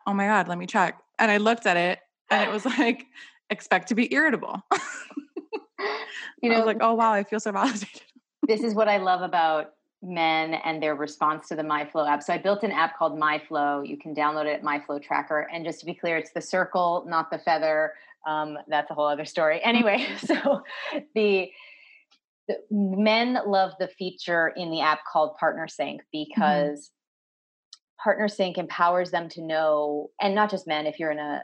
[0.07, 1.01] oh my God, let me check.
[1.18, 3.07] And I looked at it and it was like,
[3.51, 4.62] expect to be irritable.
[4.72, 4.78] you
[6.44, 8.03] I know, was like, oh wow, I feel so validated.
[8.46, 9.72] this is what I love about
[10.03, 12.22] men and their response to the MyFLO app.
[12.22, 13.88] So I built an app called MyFLO.
[13.88, 15.49] You can download it at MyFLO Tracker.
[15.53, 17.94] And just to be clear, it's the circle, not the feather.
[18.26, 19.61] Um, that's a whole other story.
[19.62, 20.62] Anyway, so
[21.14, 21.51] the,
[22.70, 26.24] men love the feature in the app called Partner Sync mm-hmm.
[26.24, 28.03] because mm-hmm.
[28.03, 31.42] Partner Sync empowers them to know, and not just men, if you're in a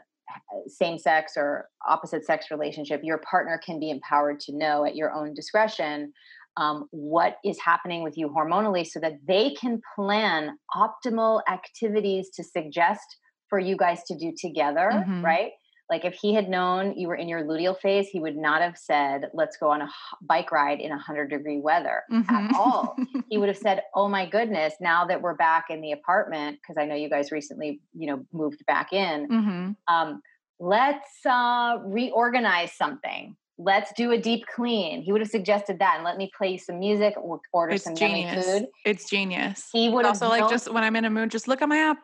[0.67, 5.11] same sex or opposite sex relationship, your partner can be empowered to know at your
[5.13, 6.13] own discretion
[6.57, 12.43] um, what is happening with you hormonally so that they can plan optimal activities to
[12.43, 13.17] suggest
[13.49, 15.23] for you guys to do together, mm-hmm.
[15.23, 15.51] right?
[15.91, 18.77] Like if he had known you were in your luteal phase, he would not have
[18.77, 19.89] said, let's go on a
[20.21, 22.33] bike ride in 100 degree weather mm-hmm.
[22.33, 22.95] at all.
[23.29, 26.81] he would have said, oh my goodness, now that we're back in the apartment, because
[26.81, 29.93] I know you guys recently, you know, moved back in, mm-hmm.
[29.93, 30.21] um,
[30.59, 35.03] let's uh, reorganize something let's do a deep clean.
[35.03, 37.13] He would have suggested that and let me play some music,
[37.53, 38.43] order it's some genius.
[38.43, 38.67] food.
[38.85, 39.69] It's genius.
[39.71, 41.97] He would also like just when I'm in a mood, just look at my app.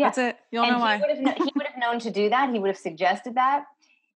[0.00, 0.06] Yeah.
[0.06, 0.36] That's it.
[0.50, 0.96] You'll and know why.
[0.96, 2.50] Would have, he would have known to do that.
[2.50, 3.64] He would have suggested that.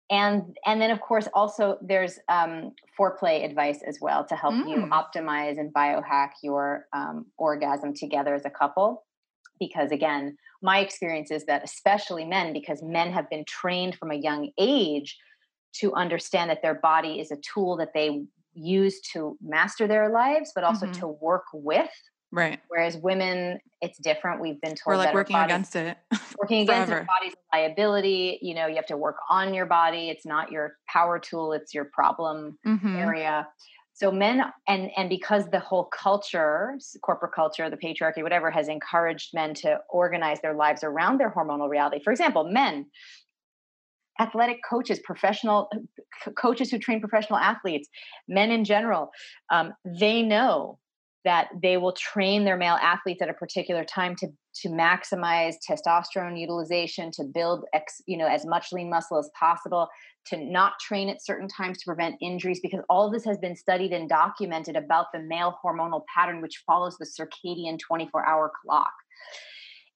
[0.10, 4.70] And and then of course also there's um, foreplay advice as well to help mm.
[4.70, 9.04] you optimize and biohack your um, orgasm together as a couple.
[9.60, 14.16] Because again, my experience is that especially men, because men have been trained from a
[14.16, 15.18] young age
[15.74, 18.24] to understand that their body is a tool that they
[18.54, 21.00] use to master their lives, but also mm-hmm.
[21.00, 21.90] to work with.
[22.34, 22.60] Right.
[22.68, 24.42] Whereas women, it's different.
[24.42, 25.98] We've been told we're like working bodies, against it.
[26.40, 27.06] working against it.
[27.06, 28.40] Body's liability.
[28.42, 30.10] You know, you have to work on your body.
[30.10, 31.54] It's not your power tool.
[31.54, 32.96] It's your problem mm-hmm.
[32.96, 33.48] area.
[33.94, 39.36] So men and and because the whole culture, corporate culture, the patriarchy, whatever, has encouraged
[39.36, 42.04] men to organize their lives around their hormonal reality.
[42.04, 42.88] For example, men
[44.20, 45.70] athletic coaches, professional
[46.36, 47.90] coaches who train professional athletes,
[48.28, 49.10] men in general,
[49.52, 50.80] um, they know
[51.26, 54.28] that they will train their male athletes at a particular time to
[54.62, 59.88] to maximize testosterone utilization, to build ex, you know as much lean muscle as possible,
[60.28, 63.94] to not train at certain times to prevent injuries, because all this has been studied
[63.94, 68.92] and documented about the male hormonal pattern, which follows the circadian 24 hour clock.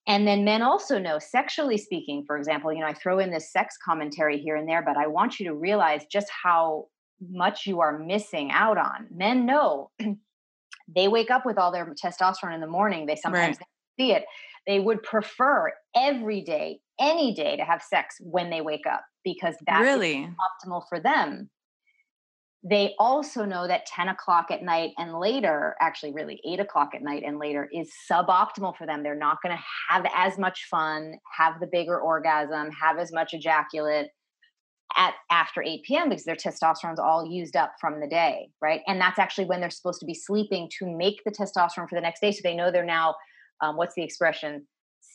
[0.08, 3.52] And then men also know, sexually speaking, for example, you know, I throw in this
[3.52, 6.86] sex commentary here and there, but I want you to realize just how
[7.30, 9.08] much you are missing out on.
[9.14, 9.92] Men know
[10.94, 13.06] they wake up with all their testosterone in the morning.
[13.06, 13.68] They sometimes right.
[14.00, 14.26] see it.
[14.66, 19.56] They would prefer every day, any day to have sex when they wake up because
[19.66, 20.30] that's really
[20.66, 21.50] optimal for them
[22.70, 27.02] they also know that 10 o'clock at night and later, actually, really 8 o'clock at
[27.02, 29.04] night and later, is suboptimal for them.
[29.04, 33.34] They're not going to have as much fun, have the bigger orgasm, have as much
[33.34, 34.08] ejaculate
[34.96, 36.10] at after 8 p.m.
[36.10, 38.82] because their testosterone's all used up from the day, right?
[38.88, 42.02] And that's actually when they're supposed to be sleeping to make the testosterone for the
[42.02, 42.32] next day.
[42.32, 43.16] So they know they're now,
[43.62, 44.66] um, what's the expression?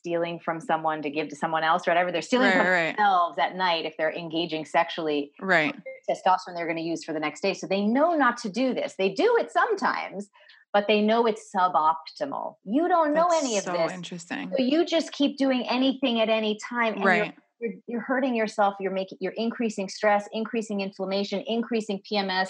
[0.03, 2.11] stealing from someone to give to someone else, or whatever.
[2.11, 2.97] They're stealing right, from right.
[2.97, 5.31] themselves at night if they're engaging sexually.
[5.41, 5.75] Right.
[6.11, 7.55] Testosterone they're going to use for the next day.
[7.55, 8.95] So they know not to do this.
[8.99, 10.29] They do it sometimes,
[10.73, 12.57] but they know it's suboptimal.
[12.65, 13.93] You don't know That's any of so this.
[13.93, 14.53] interesting.
[14.57, 16.95] So you just keep doing anything at any time.
[16.95, 17.35] And right.
[17.63, 18.75] You're, you're, hurting yourself.
[18.81, 22.49] You're making you're increasing stress, increasing inflammation, increasing PMS,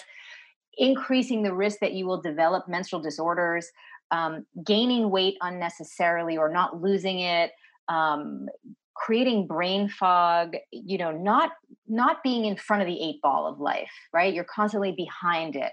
[0.78, 3.70] increasing the risk that you will develop menstrual disorders
[4.10, 7.50] um, gaining weight unnecessarily or not losing it
[7.88, 8.46] um,
[8.94, 11.52] creating brain fog you know not
[11.88, 15.72] not being in front of the eight ball of life right you're constantly behind it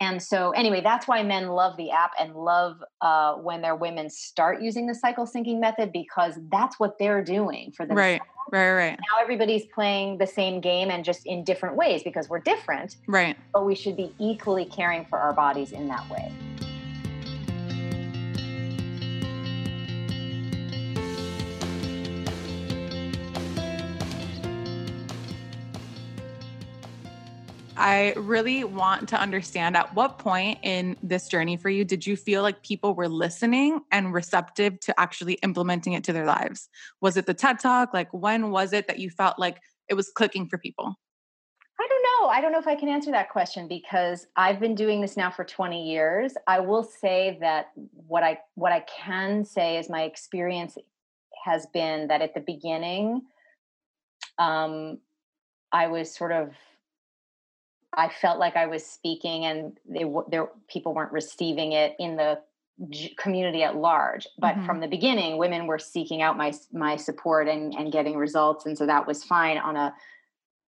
[0.00, 4.08] and so anyway that's why men love the app and love uh, when their women
[4.10, 8.20] start using the cycle syncing method because that's what they're doing for them right
[8.50, 8.98] right right.
[8.98, 13.36] Now everybody's playing the same game and just in different ways because we're different right.
[13.52, 16.32] but we should be equally caring for our bodies in that way
[27.80, 32.14] I really want to understand at what point in this journey for you did you
[32.14, 36.68] feel like people were listening and receptive to actually implementing it to their lives?
[37.00, 37.94] Was it the TED Talk?
[37.94, 40.94] Like, when was it that you felt like it was clicking for people?
[41.80, 42.28] I don't know.
[42.28, 45.30] I don't know if I can answer that question because I've been doing this now
[45.30, 46.34] for 20 years.
[46.46, 47.70] I will say that
[48.06, 50.76] what I what I can say is my experience
[51.46, 53.22] has been that at the beginning
[54.38, 54.98] um
[55.72, 56.52] I was sort of
[57.96, 62.38] I felt like I was speaking and they there people weren't receiving it in the
[63.18, 64.64] community at large but mm-hmm.
[64.64, 68.78] from the beginning women were seeking out my my support and and getting results and
[68.78, 69.92] so that was fine on a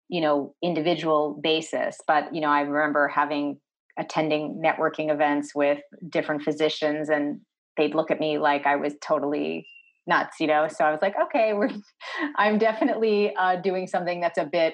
[0.09, 3.61] you know individual basis but you know I remember having
[3.97, 7.39] attending networking events with different physicians and
[7.77, 9.67] they'd look at me like I was totally
[10.07, 10.67] nuts, you know?
[10.67, 11.69] So I was like, okay, we're,
[12.35, 14.73] I'm definitely uh, doing something that's a bit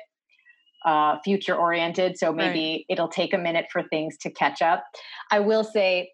[0.85, 2.17] uh, future oriented.
[2.17, 2.93] So maybe right.
[2.93, 4.83] it'll take a minute for things to catch up.
[5.31, 6.11] I will say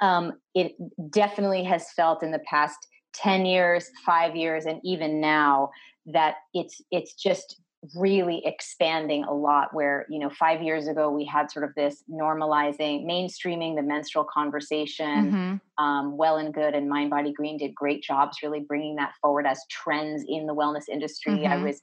[0.00, 0.72] um, it
[1.10, 2.78] definitely has felt in the past
[3.14, 5.70] 10 years, five years, and even now
[6.06, 7.60] that it's it's just
[7.94, 12.02] really expanding a lot where you know five years ago we had sort of this
[12.10, 15.84] normalizing mainstreaming the menstrual conversation mm-hmm.
[15.84, 20.24] um, well and good and mindbodygreen did great jobs really bringing that forward as trends
[20.26, 21.52] in the wellness industry mm-hmm.
[21.52, 21.80] i was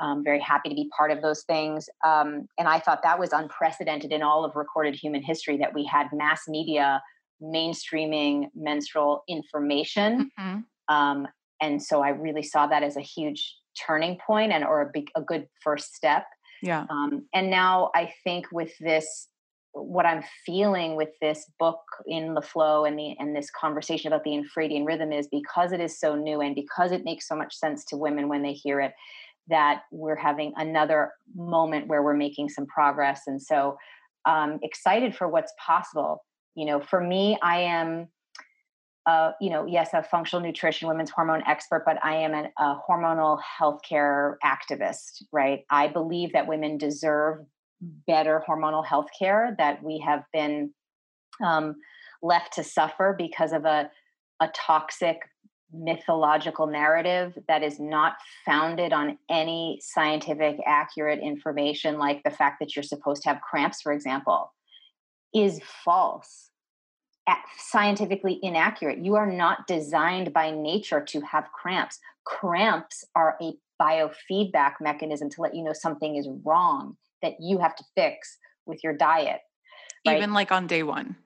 [0.00, 3.32] um, very happy to be part of those things um, and i thought that was
[3.32, 7.02] unprecedented in all of recorded human history that we had mass media
[7.42, 10.58] mainstreaming menstrual information mm-hmm.
[10.94, 11.28] Um,
[11.60, 15.10] and so i really saw that as a huge turning point and or a big
[15.14, 16.24] a good first step
[16.62, 19.28] yeah um, and now i think with this
[19.72, 24.24] what i'm feeling with this book in the flow and the and this conversation about
[24.24, 27.54] the infradian rhythm is because it is so new and because it makes so much
[27.54, 28.92] sense to women when they hear it
[29.48, 33.76] that we're having another moment where we're making some progress and so
[34.26, 36.24] um excited for what's possible
[36.54, 38.08] you know for me i am
[39.08, 42.74] uh, you know, yes, a functional nutrition, women's hormone expert, but I am an, a
[42.86, 45.64] hormonal healthcare activist, right?
[45.70, 47.38] I believe that women deserve
[47.80, 50.74] better hormonal health care, that we have been
[51.42, 51.76] um,
[52.22, 53.90] left to suffer because of a,
[54.40, 55.20] a toxic
[55.72, 58.16] mythological narrative that is not
[58.46, 63.82] founded on any scientific accurate information like the fact that you're supposed to have cramps
[63.82, 64.52] for example
[65.34, 66.48] is false
[67.58, 69.04] scientifically inaccurate.
[69.04, 71.98] You are not designed by nature to have cramps.
[72.24, 77.74] Cramps are a biofeedback mechanism to let you know something is wrong that you have
[77.76, 79.40] to fix with your diet.
[80.06, 80.16] Right?
[80.16, 81.16] Even like on day one,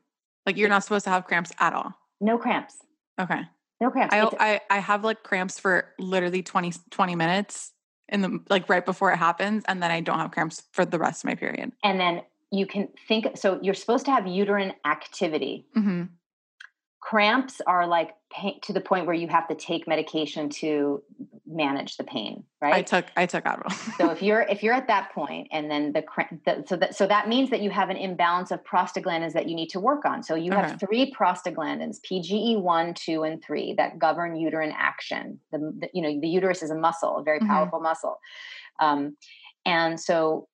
[0.46, 1.92] like you're not supposed to have cramps at all.
[2.20, 2.76] No cramps.
[3.20, 3.42] Okay.
[3.82, 4.14] No cramps.
[4.14, 7.72] I, I, I have like cramps for literally 20, 20 minutes
[8.08, 9.64] in the like right before it happens.
[9.66, 11.72] And then I don't have cramps for the rest of my period.
[11.82, 12.22] And then
[12.52, 16.04] you can think so you're supposed to have uterine activity mm-hmm.
[17.02, 21.02] Cramps are like pain, to the point where you have to take medication to
[21.44, 24.86] manage the pain right i took i took advil so if you're if you're at
[24.86, 26.02] that point and then the,
[26.46, 29.56] the, so that so that means that you have an imbalance of prostaglandins that you
[29.56, 34.36] need to work on so you have three prostaglandins pge1 2 and 3 that govern
[34.36, 37.48] uterine action the, the you know the uterus is a muscle a very mm-hmm.
[37.48, 37.88] powerful mm-hmm.
[37.88, 38.18] muscle
[38.80, 39.16] um,
[39.66, 40.48] and so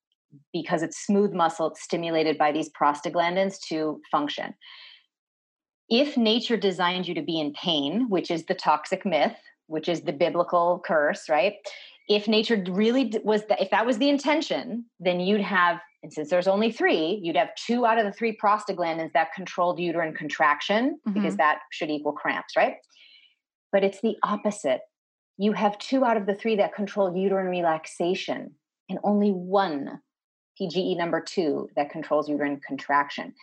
[0.53, 4.55] because it's smooth muscle, it's stimulated by these prostaglandins to function.
[5.89, 9.37] If nature designed you to be in pain, which is the toxic myth,
[9.67, 11.55] which is the biblical curse, right?
[12.09, 16.31] If nature really was, the, if that was the intention, then you'd have, and since
[16.31, 20.99] there's only three, you'd have two out of the three prostaglandins that controlled uterine contraction,
[21.07, 21.13] mm-hmm.
[21.13, 22.77] because that should equal cramps, right?
[23.73, 24.81] But it's the opposite.
[25.37, 28.53] You have two out of the three that control uterine relaxation,
[28.89, 30.01] and only one
[30.61, 33.35] PGE number two that controls uterine contraction,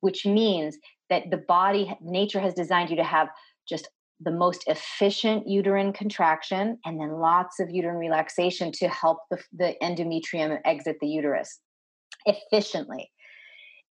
[0.00, 0.76] which means
[1.10, 3.28] that the body, nature has designed you to have
[3.68, 3.88] just
[4.20, 9.74] the most efficient uterine contraction and then lots of uterine relaxation to help the, the
[9.82, 11.60] endometrium exit the uterus
[12.26, 13.10] efficiently.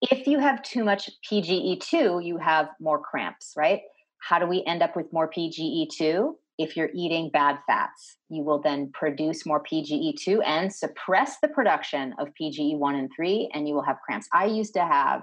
[0.01, 3.81] If you have too much PGE2, you have more cramps, right?
[4.19, 6.35] How do we end up with more PGE2?
[6.59, 12.15] if you're eating bad fats, you will then produce more PGE2 and suppress the production
[12.19, 14.29] of PGE1 and 3, and you will have cramps.
[14.33, 15.23] I used to have,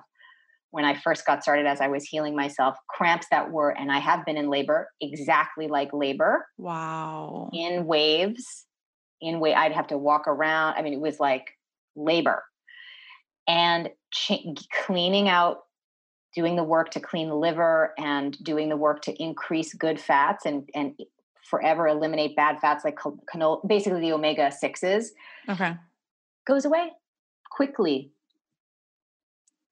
[0.72, 4.00] when I first got started, as I was healing myself, cramps that were, and I
[4.00, 6.48] have been in labor exactly like labor.
[6.58, 7.50] Wow.
[7.54, 8.66] In waves,
[9.22, 10.76] in way, I'd have to walk around.
[10.76, 11.52] I mean, it was like
[11.96, 12.44] labor.
[13.48, 14.46] And ch-
[14.86, 15.60] cleaning out
[16.34, 20.46] doing the work to clean the liver and doing the work to increase good fats
[20.46, 20.94] and and
[21.44, 25.08] forever eliminate bad fats like canola, basically the omega 6s.
[25.50, 25.76] Okay.
[26.48, 26.92] Goes away
[27.52, 28.12] quickly.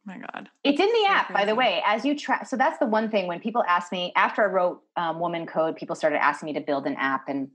[0.06, 0.50] My God.
[0.64, 1.38] It's in the so app, crazy.
[1.40, 2.48] by the way, as you track.
[2.48, 5.96] So that's the one thing when people ask me, after I wrote um, WomanCode, people
[5.96, 7.28] started asking me to build an app.
[7.28, 7.50] And,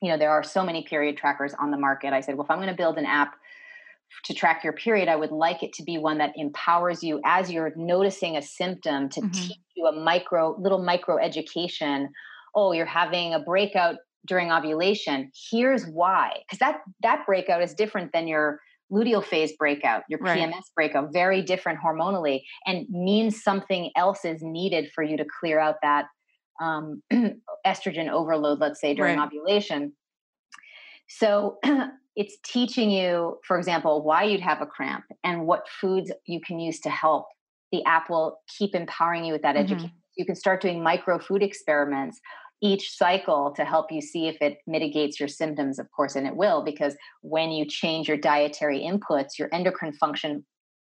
[0.00, 2.12] you know, there are so many period trackers on the market.
[2.12, 3.34] I said, well, if I'm going to build an app
[4.24, 7.50] to track your period, I would like it to be one that empowers you as
[7.50, 9.30] you're noticing a symptom to mm-hmm.
[9.30, 12.08] teach you a micro, little micro education
[12.54, 15.30] oh, you're having a breakout during ovulation.
[15.50, 16.42] Here's why.
[16.42, 18.60] Because that that breakout is different than your
[18.92, 20.38] luteal phase breakout, your right.
[20.38, 25.58] PMS breakout, very different hormonally, and means something else is needed for you to clear
[25.58, 26.06] out that
[26.60, 27.02] um,
[27.66, 29.26] estrogen overload, let's say during right.
[29.26, 29.92] ovulation.
[31.08, 31.58] So
[32.16, 36.60] it's teaching you, for example, why you'd have a cramp and what foods you can
[36.60, 37.26] use to help.
[37.72, 39.64] The app will keep empowering you with that mm-hmm.
[39.64, 39.92] education.
[40.16, 42.20] You can start doing micro food experiments
[42.62, 46.36] each cycle to help you see if it mitigates your symptoms, of course, and it
[46.36, 50.44] will, because when you change your dietary inputs, your endocrine function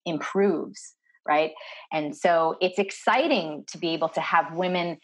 [0.05, 0.95] improves,
[1.28, 1.51] right?
[1.91, 4.97] And so it's exciting to be able to have women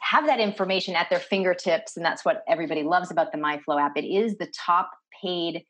[0.00, 1.96] have that information at their fingertips.
[1.96, 3.96] And that's what everybody loves about the MyFLO app.
[3.96, 4.90] It is the top
[5.22, 5.64] paid.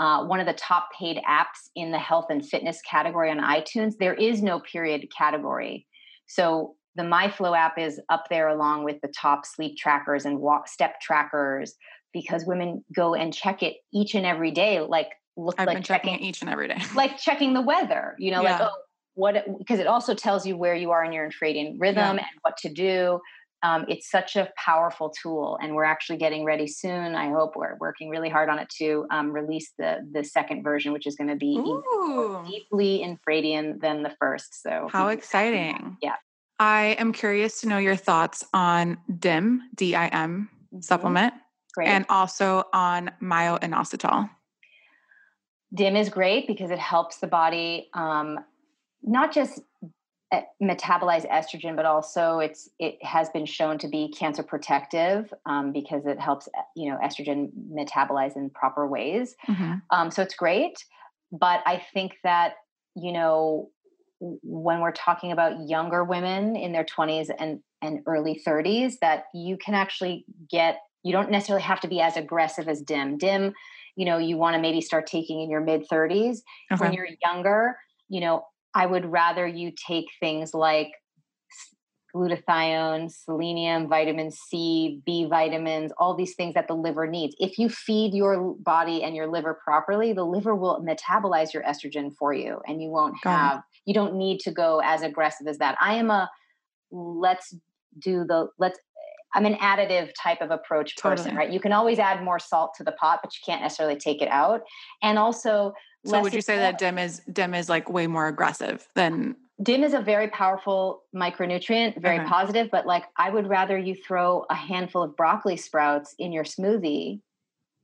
[0.00, 3.96] Uh, one of the top paid apps in the health and fitness category on iTunes.
[3.98, 5.86] There is no period category.
[6.26, 10.68] So the MyFLO app is up there along with the top sleep trackers and walk
[10.68, 11.74] step trackers
[12.12, 16.12] because women go and check it each and every day, like look I've like checking,
[16.12, 18.14] checking, it each and every day, like checking the weather.
[18.18, 18.58] You know, yeah.
[18.58, 18.80] like oh,
[19.14, 22.24] what because it also tells you where you are in your infradian rhythm yeah.
[22.24, 23.20] and what to do.
[23.62, 27.14] Um, it's such a powerful tool, and we're actually getting ready soon.
[27.14, 30.92] I hope we're working really hard on it to um, release the the second version,
[30.92, 31.54] which is going to be
[32.46, 34.62] deeply infradian than the first.
[34.62, 35.96] So how exciting!
[36.02, 36.16] Yeah,
[36.58, 40.80] I am curious to know your thoughts on DIM, D I M mm-hmm.
[40.80, 41.34] supplement,
[41.74, 41.88] great.
[41.88, 44.30] and also on myo-inositol.
[45.74, 48.38] DIM is great because it helps the body um,
[49.02, 49.60] not just
[50.32, 55.72] eh, metabolize estrogen, but also it's it has been shown to be cancer protective um,
[55.72, 59.34] because it helps eh, you know estrogen metabolize in proper ways.
[59.48, 59.74] Mm-hmm.
[59.90, 60.84] Um, so it's great,
[61.32, 62.54] but I think that
[62.94, 63.70] you know
[64.20, 69.56] when we're talking about younger women in their 20s and, and early 30s that you
[69.56, 73.52] can actually get you don't necessarily have to be as aggressive as dim dim
[73.96, 76.38] you know you want to maybe start taking in your mid 30s
[76.72, 76.82] okay.
[76.82, 77.76] when you're younger
[78.08, 78.44] you know
[78.74, 80.92] i would rather you take things like
[82.14, 87.34] glutathione, selenium, vitamin C, B vitamins, all these things that the liver needs.
[87.40, 92.14] If you feed your body and your liver properly, the liver will metabolize your estrogen
[92.16, 95.76] for you and you won't have, you don't need to go as aggressive as that.
[95.80, 96.30] I am a
[96.90, 97.54] let's
[97.98, 98.78] do the, let's,
[99.34, 101.36] I'm an additive type of approach person, totally.
[101.36, 101.52] right?
[101.52, 104.28] You can always add more salt to the pot, but you can't necessarily take it
[104.28, 104.62] out.
[105.02, 105.74] And also,
[106.04, 109.82] so would you say that dim is dim is like way more aggressive than dim
[109.84, 114.54] is a very powerful micronutrient very positive but like i would rather you throw a
[114.54, 117.20] handful of broccoli sprouts in your smoothie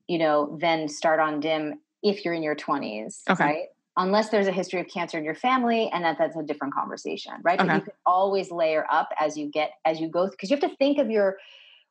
[0.08, 3.44] you know than start on dim if you're in your 20s okay.
[3.44, 3.66] right
[3.96, 7.32] unless there's a history of cancer in your family and that that's a different conversation
[7.42, 7.68] right okay.
[7.68, 10.70] but you can always layer up as you get as you go because you have
[10.70, 11.36] to think of your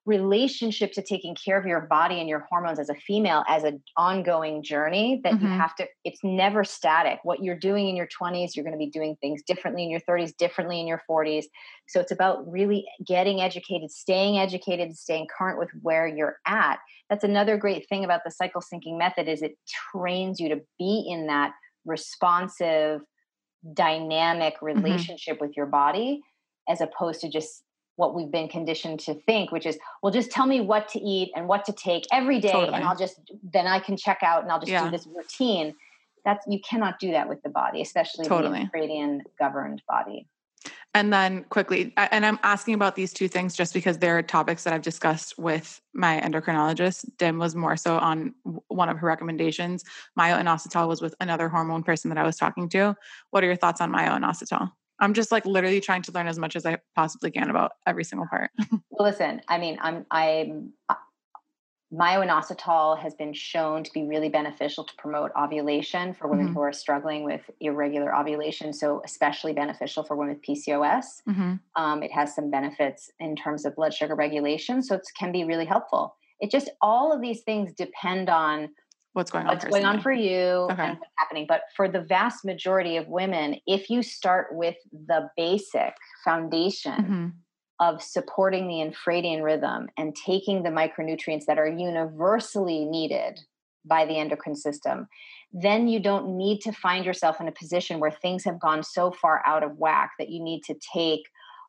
[0.06, 3.84] relationship to taking care of your body and your hormones as a female as an
[3.97, 5.45] ongoing journey that mm-hmm.
[5.45, 8.80] you have to it's never static what you're doing in your 20s you're going to
[8.80, 11.43] be doing things differently in your 30s differently in your 40s
[11.88, 16.80] so it's about really getting educated staying educated staying current with where you're at
[17.10, 19.58] that's another great thing about the cycle syncing method is it
[19.91, 21.52] trains you to be in that
[21.86, 23.01] responsive
[23.73, 24.65] dynamic mm-hmm.
[24.65, 25.45] relationship mm-hmm.
[25.45, 26.21] with your body
[26.67, 27.63] as opposed to just
[27.95, 31.32] what we've been conditioned to think, which is, well, just tell me what to eat
[31.36, 32.77] and what to take every day, totally.
[32.77, 34.86] and I'll just then I can check out and I'll just yeah.
[34.86, 35.75] do this routine.
[36.23, 38.59] That's you cannot do that with the body, especially totally.
[38.59, 40.27] the infradian governed body.
[40.95, 44.73] And then quickly, and I'm asking about these two things just because they're topics that
[44.73, 47.05] I've discussed with my endocrinologist.
[47.17, 48.33] Dim was more so on
[48.69, 49.83] one of her recommendations.
[50.15, 52.95] Myo-inositol was with another hormone person that I was talking to.
[53.29, 54.71] What are your thoughts on myo-inositol?
[54.99, 58.03] I'm just like literally trying to learn as much as I possibly can about every
[58.03, 58.49] single part.
[58.89, 60.73] well, listen, I mean, I'm, I'm,
[61.91, 66.55] myo-inositol has been shown to be really beneficial to promote ovulation for women mm-hmm.
[66.55, 68.73] who are struggling with irregular ovulation.
[68.73, 71.23] So, especially beneficial for women with PCOS.
[71.27, 71.53] Mm-hmm.
[71.75, 74.83] Um, it has some benefits in terms of blood sugar regulation.
[74.83, 76.15] So, it can be really helpful.
[76.39, 78.69] It just, all of these things depend on
[79.13, 80.83] what's going on what's going on for you okay.
[80.83, 84.75] and what's happening but for the vast majority of women if you start with
[85.07, 87.27] the basic foundation mm-hmm.
[87.80, 93.39] Of supporting the infradian rhythm and taking the micronutrients that are universally needed
[93.86, 95.07] by the endocrine system
[95.51, 99.11] then you don't need to find yourself in a position where things have gone so
[99.11, 101.21] far out of whack that you need to take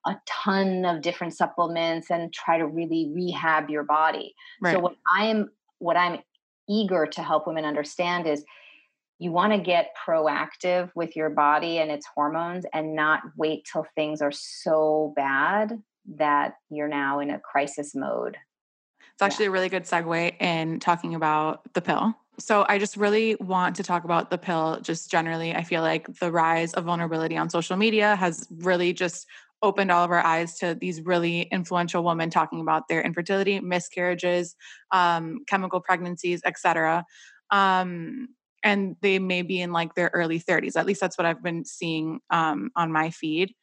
[0.06, 4.72] a ton of different supplements and try to really rehab your body right.
[4.74, 5.48] so what i'm
[5.78, 6.18] what i'm
[6.68, 8.44] eager to help women understand is
[9.18, 13.86] you want to get proactive with your body and its hormones and not wait till
[13.94, 15.78] things are so bad
[16.16, 18.36] that you're now in a crisis mode.
[19.12, 19.51] It's actually yeah.
[19.51, 22.14] a really good segue in talking about the pill.
[22.38, 25.55] So, I just really want to talk about the pill just generally.
[25.55, 29.26] I feel like the rise of vulnerability on social media has really just
[29.62, 34.57] opened all of our eyes to these really influential women talking about their infertility, miscarriages,
[34.90, 37.05] um, chemical pregnancies, etc.
[37.51, 38.28] Um,
[38.62, 40.76] and they may be in like their early 30s.
[40.76, 43.55] At least that's what I've been seeing um, on my feed.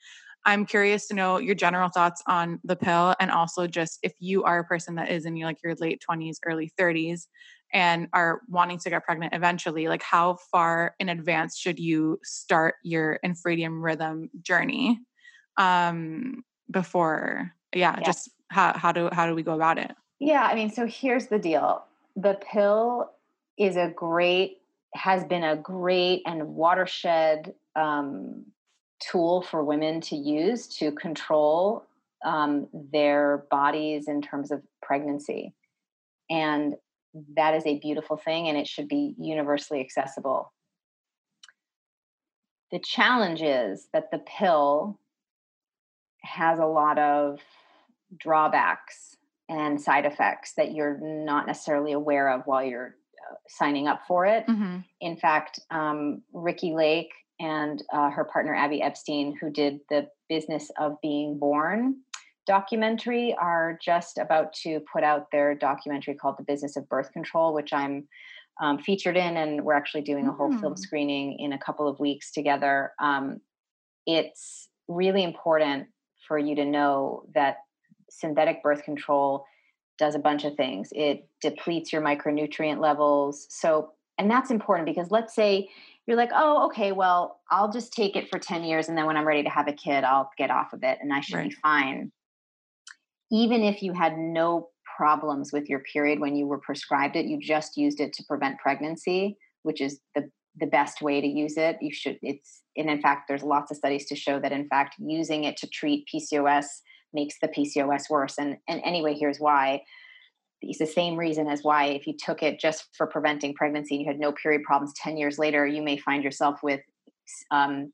[0.48, 4.46] I'm curious to know your general thoughts on the pill and also just if you
[4.46, 7.28] are a person that is in your, like your late 20s, early 30s
[7.74, 12.76] and are wanting to get pregnant eventually, like how far in advance should you start
[12.82, 15.02] your infradian rhythm journey
[15.58, 19.92] um, before yeah, yeah, just how how do how do we go about it?
[20.20, 21.84] Yeah, I mean, so here's the deal.
[22.16, 23.12] The pill
[23.58, 24.60] is a great
[24.94, 28.46] has been a great and watershed um,
[29.00, 31.86] tool for women to use to control
[32.26, 35.54] um, their bodies in terms of pregnancy.
[36.30, 36.76] And
[37.36, 40.52] that is a beautiful thing, and it should be universally accessible.
[42.72, 45.00] The challenge is that the pill
[46.24, 47.40] has a lot of
[48.18, 49.16] drawbacks
[49.50, 52.96] and side effects that you're not necessarily aware of while you're
[53.32, 54.46] uh, signing up for it.
[54.48, 54.80] Mm-hmm.
[55.00, 60.72] In fact, um, Ricki Lake and uh, her partner Abby Epstein, who did the Business
[60.80, 61.98] of Being Born
[62.46, 67.54] documentary, are just about to put out their documentary called The Business of Birth Control,
[67.54, 68.08] which I'm
[68.62, 70.60] um, featured in, and we're actually doing a whole mm.
[70.60, 72.94] film screening in a couple of weeks together.
[73.00, 73.42] Um,
[74.06, 75.88] it's really important
[76.28, 77.58] for you to know that
[78.10, 79.46] synthetic birth control
[79.98, 80.90] does a bunch of things.
[80.94, 83.48] It depletes your micronutrient levels.
[83.50, 85.70] So, and that's important because let's say
[86.08, 88.88] you're like, oh, okay, well, I'll just take it for 10 years.
[88.88, 91.14] And then when I'm ready to have a kid, I'll get off of it and
[91.14, 91.50] I should right.
[91.50, 92.12] be fine.
[93.30, 97.40] Even if you had no problems with your period when you were prescribed it, you
[97.40, 100.30] just used it to prevent pregnancy, which is the
[100.60, 101.78] the best way to use it.
[101.82, 104.96] You should it's and in fact there's lots of studies to show that in fact
[104.98, 106.66] using it to treat PCOS
[107.14, 108.36] makes the PCOS worse.
[108.40, 109.84] And and anyway, here's why
[110.62, 114.02] it's the same reason as why if you took it just for preventing pregnancy and
[114.02, 116.82] you had no period problems 10 years later you may find yourself with
[117.52, 117.92] um,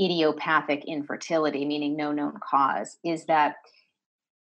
[0.00, 3.54] idiopathic infertility meaning no known cause is that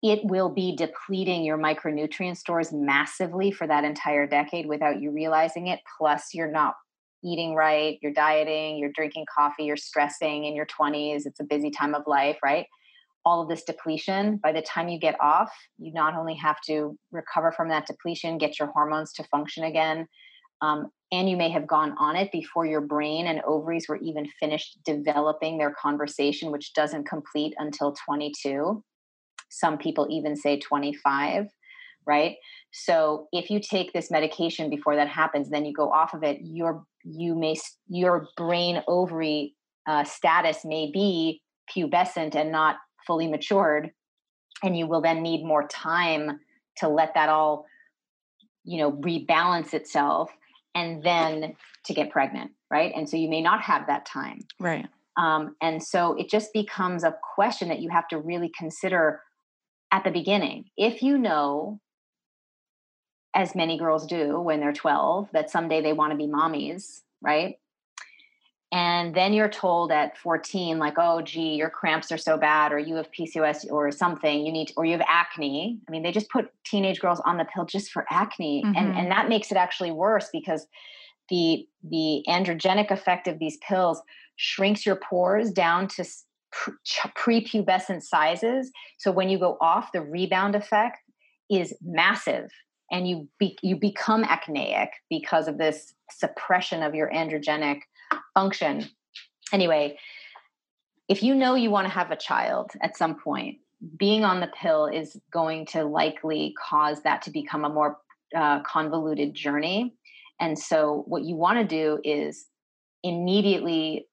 [0.01, 5.67] it will be depleting your micronutrient stores massively for that entire decade without you realizing
[5.67, 6.75] it plus you're not
[7.23, 11.71] eating right you're dieting you're drinking coffee you're stressing in your 20s it's a busy
[11.71, 12.65] time of life right
[13.25, 16.97] all of this depletion, by the time you get off, you not only have to
[17.11, 20.07] recover from that depletion, get your hormones to function again,
[20.61, 24.27] um, and you may have gone on it before your brain and ovaries were even
[24.39, 28.83] finished developing their conversation, which doesn't complete until 22.
[29.49, 31.45] Some people even say 25,
[32.07, 32.35] right?
[32.71, 36.39] So if you take this medication before that happens, then you go off of it,
[36.41, 37.55] your you may
[37.87, 39.53] your brain ovary
[39.87, 43.91] uh, status may be pubescent and not fully matured
[44.63, 46.39] and you will then need more time
[46.77, 47.65] to let that all
[48.63, 50.31] you know rebalance itself
[50.75, 52.91] and then to get pregnant right?
[52.95, 54.39] And so you may not have that time.
[54.59, 54.87] Right.
[55.15, 59.21] Um, and so it just becomes a question that you have to really consider
[59.91, 60.65] at the beginning.
[60.75, 61.79] If you know
[63.35, 67.55] as many girls do when they're 12 that someday they want to be mommies right
[68.73, 72.79] and then you're told at 14 like oh gee your cramps are so bad or
[72.79, 76.11] you have pcos or something you need to, or you have acne i mean they
[76.11, 78.75] just put teenage girls on the pill just for acne mm-hmm.
[78.75, 80.67] and and that makes it actually worse because
[81.29, 84.01] the the androgenic effect of these pills
[84.35, 86.03] shrinks your pores down to
[87.15, 90.97] prepubescent sizes so when you go off the rebound effect
[91.49, 92.49] is massive
[92.91, 97.81] and you be, you become acneic because of this suppression of your androgenic
[98.33, 98.89] function.
[99.51, 99.97] Anyway,
[101.07, 103.57] if you know you want to have a child at some point,
[103.97, 107.97] being on the pill is going to likely cause that to become a more
[108.35, 109.95] uh, convoluted journey.
[110.39, 112.45] And so, what you want to do is
[113.03, 114.07] immediately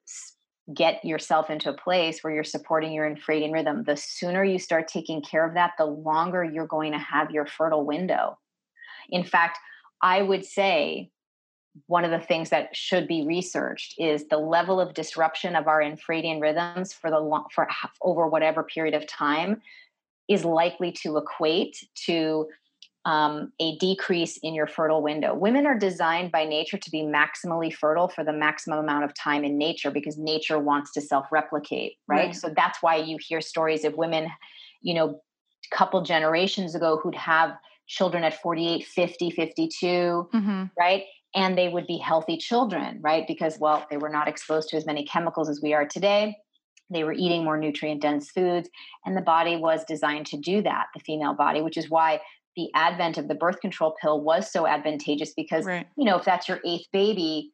[0.73, 3.83] get yourself into a place where you're supporting your infradian rhythm.
[3.83, 7.45] The sooner you start taking care of that, the longer you're going to have your
[7.45, 8.37] fertile window.
[9.09, 9.57] In fact,
[10.01, 11.09] I would say
[11.87, 15.81] one of the things that should be researched is the level of disruption of our
[15.81, 17.67] infradian rhythms for the long, for
[18.01, 19.61] over whatever period of time
[20.27, 22.47] is likely to equate to
[23.05, 25.33] um, a decrease in your fertile window.
[25.33, 29.43] Women are designed by nature to be maximally fertile for the maximum amount of time
[29.43, 32.27] in nature because nature wants to self-replicate, right?
[32.27, 32.35] right.
[32.35, 34.27] So that's why you hear stories of women,
[34.81, 35.21] you know,
[35.71, 37.57] a couple generations ago who'd have
[37.87, 40.63] children at 48, 50, 52, mm-hmm.
[40.77, 41.03] right?
[41.35, 43.25] And they would be healthy children, right?
[43.27, 46.37] Because, well, they were not exposed to as many chemicals as we are today.
[46.89, 48.69] They were eating more nutrient dense foods,
[49.05, 52.21] and the body was designed to do that, the female body, which is why
[52.57, 55.87] the advent of the birth control pill was so advantageous because Right.
[55.95, 57.53] you know if that's your eighth baby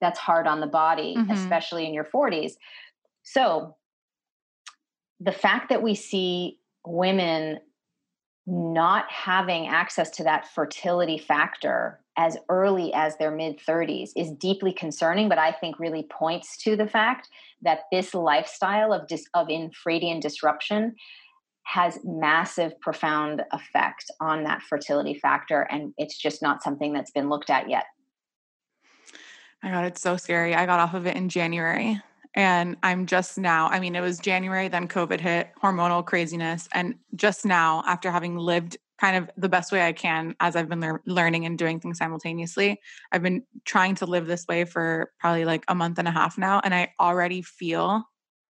[0.00, 1.32] that's hard on the body Mhm.
[1.32, 2.56] especially in your 40s
[3.24, 3.76] so
[5.18, 7.58] the fact that we see women
[8.46, 14.72] not having access to that fertility factor as early as their mid 30s is deeply
[14.72, 17.28] concerning but i think really points to the fact
[17.62, 20.94] that this lifestyle of dis- of infradian disruption
[21.64, 27.28] has massive profound effect on that fertility factor and it's just not something that's been
[27.28, 27.86] looked at yet
[29.62, 30.54] My God, it's so scary.
[30.54, 32.00] I got off of it in January
[32.36, 36.68] and I'm just now, I mean, it was January, then COVID hit, hormonal craziness.
[36.72, 40.68] And just now, after having lived kind of the best way I can as I've
[40.68, 42.78] been lear- learning and doing things simultaneously,
[43.10, 46.36] I've been trying to live this way for probably like a month and a half
[46.36, 46.60] now.
[46.62, 48.04] And I already feel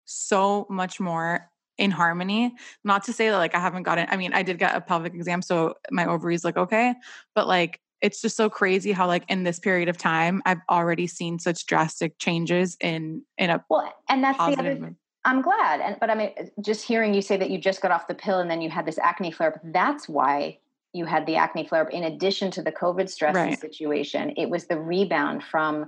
[0.05, 2.55] so much more in harmony.
[2.83, 5.15] Not to say that like I haven't gotten, I mean, I did get a pelvic
[5.15, 6.95] exam, so my ovaries look okay,
[7.37, 11.07] but like it's just so crazy how like in this period of time I've already
[11.07, 15.81] seen such drastic changes in in a well and that's the other I'm glad.
[15.81, 16.31] And but I mean,
[16.61, 18.87] just hearing you say that you just got off the pill and then you had
[18.87, 19.61] this acne flare up.
[19.65, 20.59] That's why
[20.93, 21.91] you had the acne flare up.
[21.91, 23.59] In addition to the COVID stress Right.
[23.59, 25.87] situation, it was the rebound from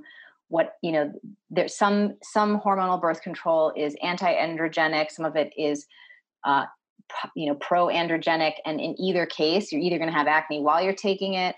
[0.48, 1.12] what you know.
[1.50, 5.12] There's some some hormonal birth control is anti-androgenic.
[5.12, 5.86] Some of it is.
[6.44, 6.66] Uh,
[7.34, 10.92] you know pro-androgenic and in either case you're either going to have acne while you're
[10.92, 11.56] taking it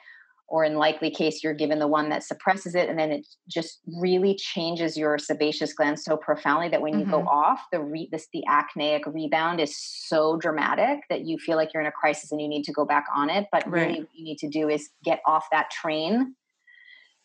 [0.50, 3.80] or in likely case you're given the one that suppresses it and then it just
[3.98, 7.26] really changes your sebaceous gland so profoundly that when you go Mhm.
[7.28, 11.80] off the re- this the acneic rebound is so dramatic that you feel like you're
[11.80, 13.86] in a crisis and you need to go back on it but Right.
[13.86, 16.34] really what you need to do is get off that train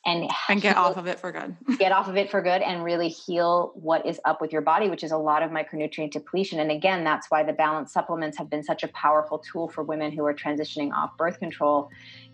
[0.07, 1.55] and and get heal- off of it for good.
[1.79, 4.87] get off of it for good and really heal what is up with your body,
[4.87, 6.59] which is a lot of micronutrient depletion.
[6.59, 10.11] And again, that's why the balanced supplements have been such a powerful tool for women
[10.11, 11.89] who are transitioning off birth control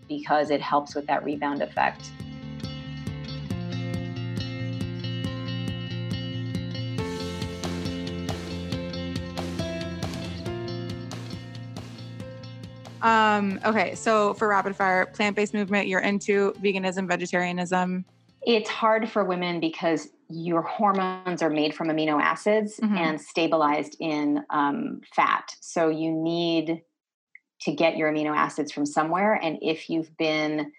[0.08, 2.10] because it helps with that rebound effect.
[13.02, 18.04] Um okay, so for rapid fire, plant-based movement, you're into veganism, vegetarianism.
[18.44, 22.96] It's hard for women because your hormones are made from amino acids Mhm.
[22.96, 25.54] and stabilized in um, fat.
[25.60, 26.82] So you need
[27.64, 29.34] to get your amino acids from somewhere.
[29.34, 30.72] And if you've been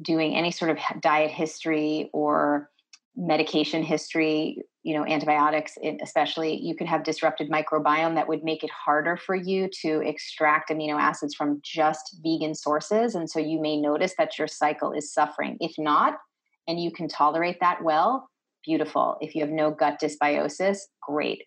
[0.00, 2.70] doing any sort of diet history or
[3.16, 8.70] medication history, you know, antibiotics especially, you could have disrupted microbiome that would make it
[8.70, 13.14] harder for you to extract amino acids from just vegan sources.
[13.14, 15.56] And so you may notice that your cycle is suffering.
[15.60, 16.18] If not,
[16.66, 18.28] and you can tolerate that well,
[18.64, 19.18] beautiful.
[19.20, 21.44] If you have no gut dysbiosis, great.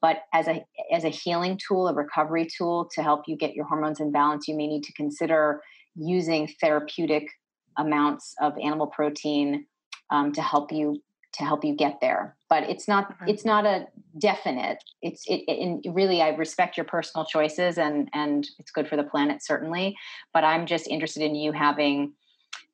[0.00, 3.64] But as a as a healing tool, a recovery tool to help you get your
[3.66, 5.60] hormones in balance, you may need to consider
[5.96, 7.28] using therapeutic
[7.76, 9.66] amounts of animal protein
[10.10, 11.02] um, to help you
[11.34, 12.36] to help you get there.
[12.48, 13.32] But it's not Okay.
[13.32, 13.86] it's not a
[14.18, 14.82] definite.
[15.02, 18.96] It's it, it and really I respect your personal choices and and it's good for
[18.96, 19.96] the planet certainly.
[20.32, 22.12] But I'm just interested in you having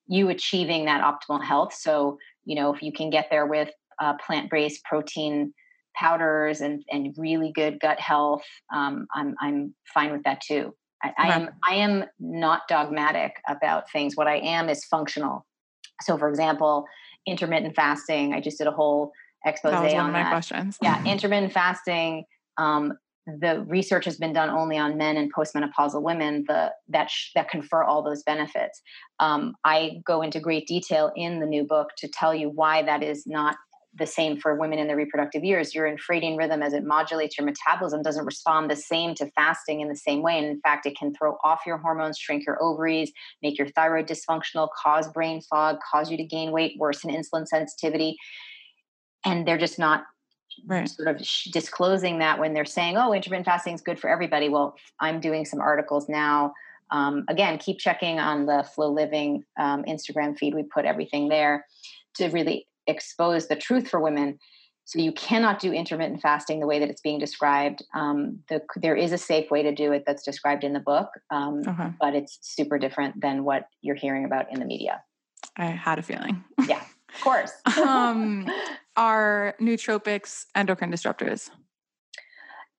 [0.07, 1.72] you achieving that optimal health.
[1.75, 3.70] So you know if you can get there with
[4.01, 5.55] uh, plant-based protein
[5.95, 8.43] powders and and really good gut health,
[8.75, 10.75] um, I'm I'm fine with that too.
[11.03, 14.17] I, I am I am not dogmatic about things.
[14.17, 15.47] What I am is functional.
[16.03, 16.87] So, for example,
[17.27, 18.33] intermittent fasting.
[18.35, 19.13] I just did a whole
[19.45, 20.31] expose That was one on of my that.
[20.31, 20.79] questions.
[20.83, 22.25] Yeah, intermittent fasting.
[22.57, 22.95] Um,
[23.27, 26.45] the research has been done only on men and postmenopausal women.
[26.47, 28.83] The that sh- that confer all those benefits.
[29.21, 33.03] Um, I go into great detail in the new book to tell you why that
[33.03, 33.57] is not
[33.97, 35.75] the same for women in their reproductive years.
[35.75, 39.89] Your infradian rhythm, as it modulates your metabolism, doesn't respond the same to fasting in
[39.89, 40.39] the same way.
[40.39, 44.09] And in fact, it can throw off your hormones, shrink your ovaries, make your thyroid
[44.09, 48.17] dysfunctional, cause brain fog, cause you to gain weight, worsen insulin sensitivity.
[49.25, 50.05] And they're just not
[50.67, 50.89] Right.
[50.89, 54.49] sort of sh- disclosing that when they're saying, "Oh, intermittent fasting is good for everybody."
[54.49, 56.53] Well, I'm doing some articles now.
[56.93, 60.55] Um, again, keep checking on the FLO Living um, Instagram feed.
[60.55, 61.67] We put everything there
[62.17, 64.39] to really expose the truth for women.
[64.87, 67.82] So you cannot do intermittent fasting the way that it's being described.
[67.95, 71.09] Um, the, there is a safe way to do it that's described in the book,
[71.30, 71.91] um, Okay.
[71.99, 75.03] but it's super different than what you're hearing about in the media.
[75.57, 76.45] I had a feeling.
[76.68, 76.82] Yeah,
[77.14, 77.53] of course.
[77.78, 78.47] um,
[78.97, 81.51] are nootropics endocrine disruptors?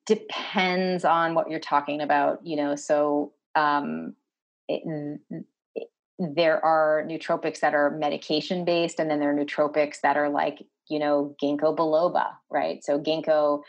[0.05, 4.15] depends on what you're talking about you know so um
[4.67, 5.19] it-
[6.20, 10.59] there are nootropics that are medication based and then there are nootropics that are like
[10.89, 13.61] you know ginkgo biloba right so ginkgo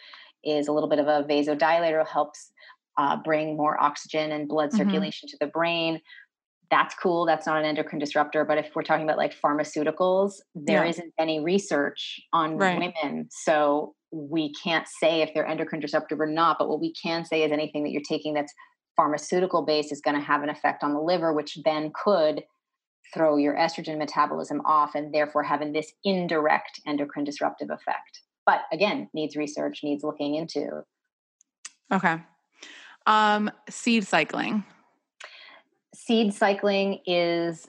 [0.45, 2.53] is a little bit of a vasodilator helps
[2.99, 4.77] uh, bring more oxygen and blood Mhm.
[4.77, 6.01] circulation to the brain
[6.71, 7.27] that's cool.
[7.27, 8.45] That's not an endocrine disruptor.
[8.45, 10.91] But if we're talking about like pharmaceuticals, there Yeah.
[10.99, 12.77] not any research on Right.
[12.77, 13.29] women.
[13.31, 16.59] So we can't say if they're endocrine disruptive or not.
[16.59, 18.53] But what we can say is anything that you're taking that's
[18.97, 22.43] pharmaceutical base is going to have an effect on the liver, which then could
[23.15, 28.23] throw your estrogen metabolism off and therefore having this indirect endocrine disruptive effect.
[28.45, 30.83] But again, needs research, needs looking into.
[31.93, 32.19] Okay.
[33.07, 34.65] Um, seed cycling.
[35.95, 37.69] Seed cycling is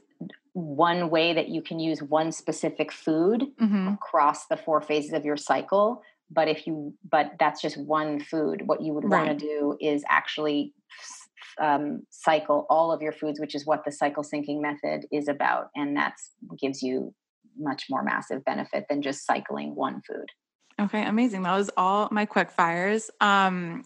[0.53, 3.89] one way that you can use one specific food Mm-hmm.
[3.89, 6.01] across the four phases of your cycle
[6.31, 10.03] but if you but that's just one food what you would want to do is
[10.09, 10.73] actually
[11.59, 15.69] um, cycle all of your foods which is what the cycle syncing method is about
[15.75, 16.13] and that
[16.59, 17.13] gives you
[17.59, 20.27] much more massive benefit than just cycling one food
[20.79, 21.43] Okay, amazing.
[21.43, 23.09] That was all my quick fires.
[23.19, 23.83] Um,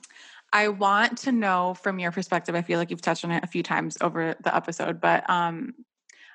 [0.53, 2.53] I want to know from your perspective.
[2.55, 5.73] I feel like you've touched on it a few times over the episode, but um,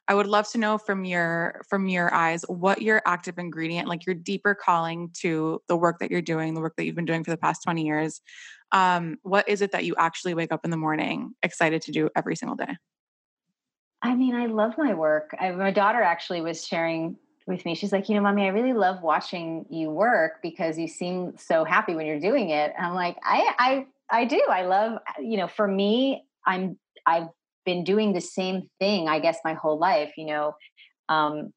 [0.09, 4.07] I would love to know from your from your eyes what your active ingredient, like
[4.07, 7.25] your deeper calling to the work that you're doing, the work that you've been doing
[7.25, 8.21] for the past 20 years.
[8.73, 12.09] Um, what is it that you actually wake up in the morning excited to do
[12.15, 12.77] every single day?
[14.03, 15.35] I mean, I love my work.
[15.41, 17.75] I, my daughter actually was sharing with me.
[17.75, 21.65] She's like, you know, mommy, I really love watching you work because you seem so
[21.65, 22.73] happy when you're doing it.
[22.77, 24.41] And I'm like, I, I, I do.
[24.49, 27.29] I love, you know, for me, I'm, I've
[27.67, 30.13] been doing the same thing, I guess, my whole life.
[30.17, 30.55] You know,
[31.11, 31.53] um,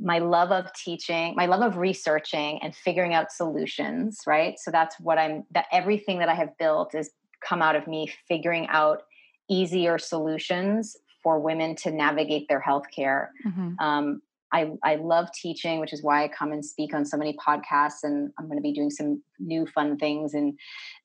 [0.00, 4.18] my love of teaching, my love of researching and figuring out solutions.
[4.26, 4.54] Right.
[4.58, 5.44] So that's what I'm.
[5.52, 7.10] That everything that I have built is
[7.48, 9.02] come out of me figuring out
[9.48, 13.28] easier solutions for women to navigate their healthcare.
[13.46, 13.80] Mhm.
[13.80, 14.22] Um,
[14.54, 18.04] I, I love teaching, which is why I come and speak on so many podcasts.
[18.04, 20.56] And I'm going to be doing some new fun things in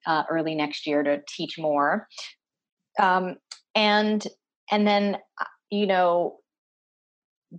[0.06, 2.08] uh, early next year to teach more.
[2.98, 3.36] Um,
[3.76, 4.26] and
[4.72, 6.38] and then uh, you know,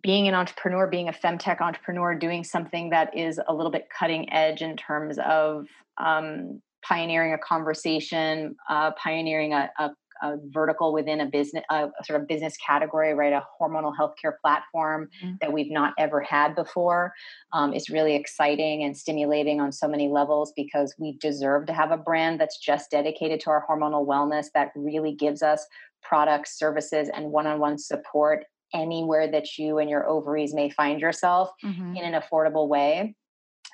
[0.03, 4.33] being an entrepreneur, being a femtech entrepreneur, doing something that is a little bit cutting
[4.33, 5.67] edge in terms of
[5.99, 9.91] um, pioneering a conversation, uh, pioneering a, a,
[10.23, 13.33] a vertical within a business, a, sort of business category, right?
[13.33, 15.39] A hormonal healthcare platform Mhm.
[15.41, 17.13] that we've not ever had before
[17.53, 21.91] um, is really exciting and stimulating on so many levels because we deserve to have
[21.91, 25.67] a brand that's just dedicated to our hormonal wellness that really gives us
[26.03, 31.97] products, services, and one-on-one support anywhere that you and your ovaries may find yourself Mhm.
[31.99, 33.15] in an affordable way.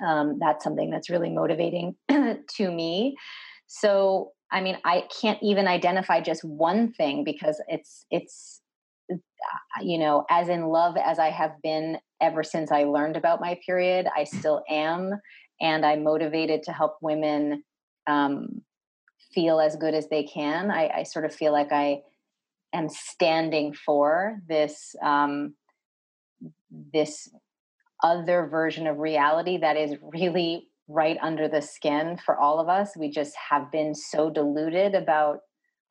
[0.05, 3.17] Um, that's something that's really motivating to me.
[3.67, 8.61] So, I mean, I can't even identify just one thing because it's it's
[9.11, 13.41] uh, you know as in love as I have been ever since I learned about
[13.41, 14.07] my period.
[14.15, 15.13] I still am,
[15.61, 17.63] and I'm motivated to help women
[18.07, 18.63] um,
[19.35, 20.71] feel as good as they can.
[20.71, 22.01] I, I sort of feel like I
[22.73, 25.55] am standing for this um,
[26.93, 27.29] this
[28.03, 32.97] other version of reality that is really right under the skin for all of us.
[32.97, 35.41] We just have been so deluded about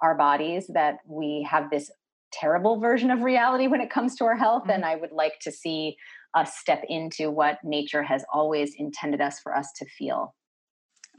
[0.01, 1.91] our bodies that we have this
[2.31, 4.65] terrible version of reality when it comes to our health.
[4.65, 4.75] Mhm.
[4.75, 5.97] And I would like to see
[6.33, 10.35] us step into what nature has always intended us for us to feel.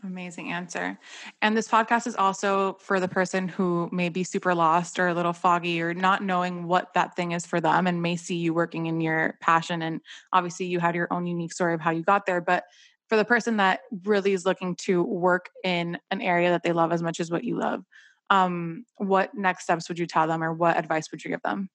[0.05, 0.99] Amazing answer.
[1.41, 5.14] And this podcast is also for the person who may be super lost or a
[5.14, 8.53] little foggy or not knowing what that thing is for them and may see you
[8.53, 9.81] working in your passion.
[9.81, 10.03] And
[10.35, 12.43] obviously, you had your own unique story of how you got there.
[12.43, 12.64] But
[13.09, 16.93] for the person that really is looking to work in an area that they love
[16.93, 17.85] as much as what you love,
[18.31, 21.69] um, what next steps would you tell them or what advice would you give them?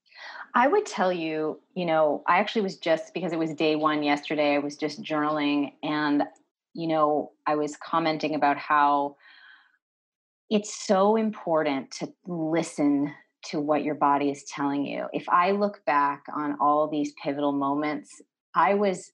[0.54, 4.04] I would tell you, you know, I actually was just because it was day one
[4.04, 6.24] yesterday, I was just journaling and,
[6.74, 9.16] you know, I was commenting about how
[10.50, 13.14] it's so important to listen
[13.46, 15.08] to what your body is telling you.
[15.14, 18.22] If I look back on all these pivotal moments,
[18.54, 19.12] I was,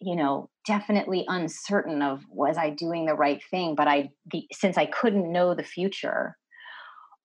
[0.00, 4.76] you know, definitely uncertain of was I doing the right thing, but I, be, since
[4.76, 6.36] I couldn't know the future,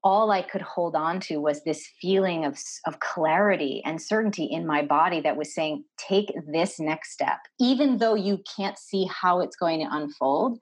[0.03, 2.57] all I could hold on to was this feeling of,
[2.87, 7.39] of clarity and certainty in my body that was saying, take this next step.
[7.59, 10.59] Even though you can't see how it's going to unfold,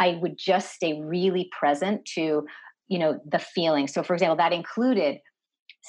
[0.00, 2.46] I would just stay really present to,
[2.88, 3.86] you know, the feeling.
[3.86, 5.18] So for example, that included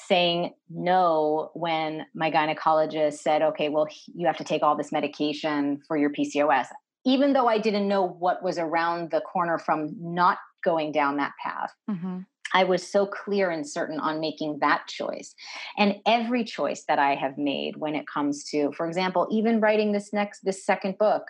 [0.06, 5.80] saying no when my gynecologist said, okay, well, you have to take all this medication
[5.88, 6.66] for your PCOS.
[7.04, 11.32] Even though I didn't know what was around the corner from not going down that
[11.42, 11.72] path.
[11.90, 12.18] Mm-hmm.
[12.54, 15.34] I was so clear and certain on making that choice.
[15.76, 19.92] And every choice that I have made when it comes to, for example, even writing
[19.92, 21.24] this next, this second book,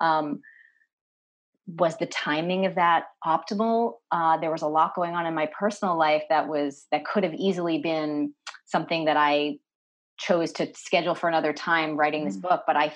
[0.00, 0.40] um,
[1.66, 3.94] was the timing of that optimal?
[4.10, 7.24] Uh, there was a lot going on in my personal life that was that could
[7.24, 8.32] have easily been
[8.66, 9.58] something that I
[10.18, 12.42] chose to schedule for another time writing this mm.
[12.42, 12.62] book.
[12.66, 12.92] But I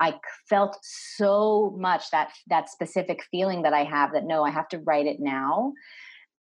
[0.00, 4.68] I felt so much that that specific feeling that I have that no, I have
[4.68, 5.72] to write it now.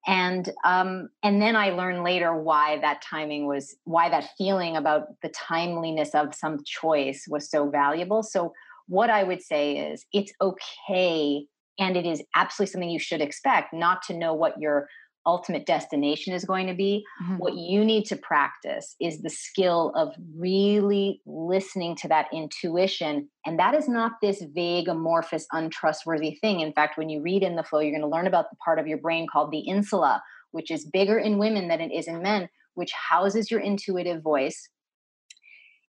[0.08, 5.08] And um, and then I learned later why that timing was why that feeling about
[5.22, 8.24] the timeliness of some choice was so valuable.
[8.24, 8.54] So
[8.88, 11.46] what I would say is it's okay
[11.82, 14.88] and it is absolutely something you should expect not to know what your
[15.26, 17.04] ultimate destination is going to be.
[17.24, 17.38] Mm-hmm.
[17.38, 23.30] What you need to practice is the skill of really listening to that intuition.
[23.46, 26.60] And that is not this vague, amorphous, untrustworthy thing.
[26.60, 28.80] In fact, when you read In the FLO, you're going to learn about the part
[28.80, 30.22] of your brain called the insula,
[30.52, 34.70] which is bigger in women than it is in men, which houses your intuitive voice.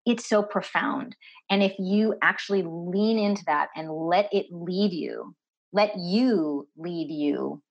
[0.05, 1.17] It's so profound.
[1.49, 5.35] And if you actually lean into that and let it lead you,
[5.73, 7.63] let you lead you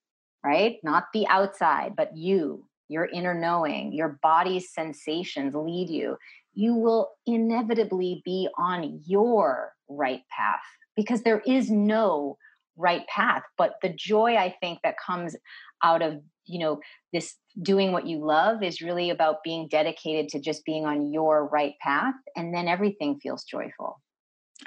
[0.44, 0.78] right?
[0.84, 6.18] Not the outside, but you, your inner knowing, your body's sensations lead you.
[6.54, 10.60] You will inevitably be on your right path
[10.96, 12.38] because there is no
[12.76, 13.44] right path.
[13.58, 15.36] But the joy I think that comes
[15.84, 16.80] out of, you know,
[17.14, 21.48] this doing what you love is really about being dedicated to just being on your
[21.48, 22.16] right path.
[22.36, 24.02] And then everything feels joyful.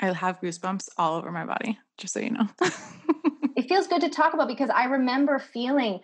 [0.00, 2.48] I have goosebumps all over my body, just so you know.
[3.56, 6.00] it feels good to talk about because I remember feeling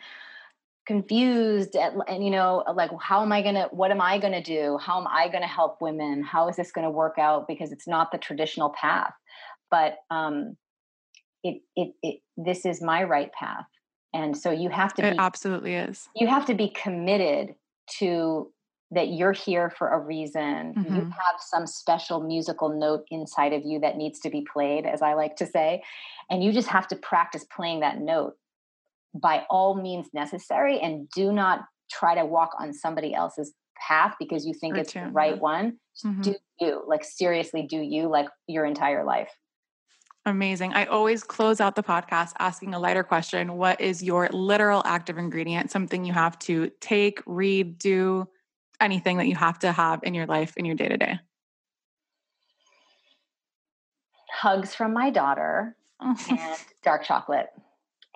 [0.86, 4.32] confused at, and you know like how am i going to what am i going
[4.32, 4.78] to do?
[4.78, 6.22] How am i going to help women?
[6.22, 7.46] How is this going to work out?
[7.46, 9.12] Because it's not the traditional path.
[9.70, 10.56] But um
[11.42, 13.66] it, it it this is my right path.
[14.12, 16.08] And so you have to it be absolutely is.
[16.16, 17.54] you have to be committed
[17.98, 18.50] to
[18.90, 20.74] that you're here for a reason.
[20.74, 20.94] Mm-hmm.
[20.94, 25.00] You have some special musical note inside of you that needs to be played, as
[25.00, 25.82] I like to say.
[26.28, 28.34] And you just have to practice playing that note
[29.14, 30.80] by all means necessary.
[30.80, 31.60] And do not
[31.90, 35.78] try to walk on somebody else's path because you think it's the right one.
[36.04, 36.22] Mm-hmm.
[36.22, 39.30] Do you, like, seriously, do you, like, your entire life.
[40.26, 40.74] Amazing.
[40.74, 45.16] I always close out the podcast asking a lighter question What is your literal active
[45.16, 45.70] ingredient?
[45.70, 48.28] Something you have to take, read, do,
[48.80, 51.18] anything that you have to have in your life in your day to day?
[54.32, 57.48] Hugs from my daughter and dark chocolate.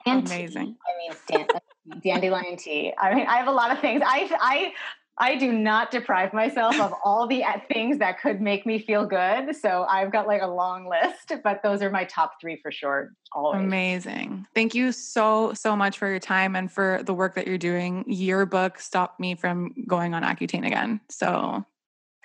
[0.07, 0.67] And Amazing.
[0.67, 0.77] Tea.
[0.87, 2.93] I mean, dan- dandelion tea.
[2.99, 4.03] I mean, I have a lot of things.
[4.05, 4.73] I, I,
[5.19, 9.07] I do not deprive myself of all the uh, things that could make me feel
[9.07, 9.55] good.
[9.55, 13.13] So I've got like a long list, but those are my top three for sure.
[13.33, 13.63] Always.
[13.63, 14.47] Amazing.
[14.55, 18.05] Thank you so, so much for your time and for the work that you're doing.
[18.09, 21.01] Your book stopped me from going on Accutane again.
[21.09, 21.65] So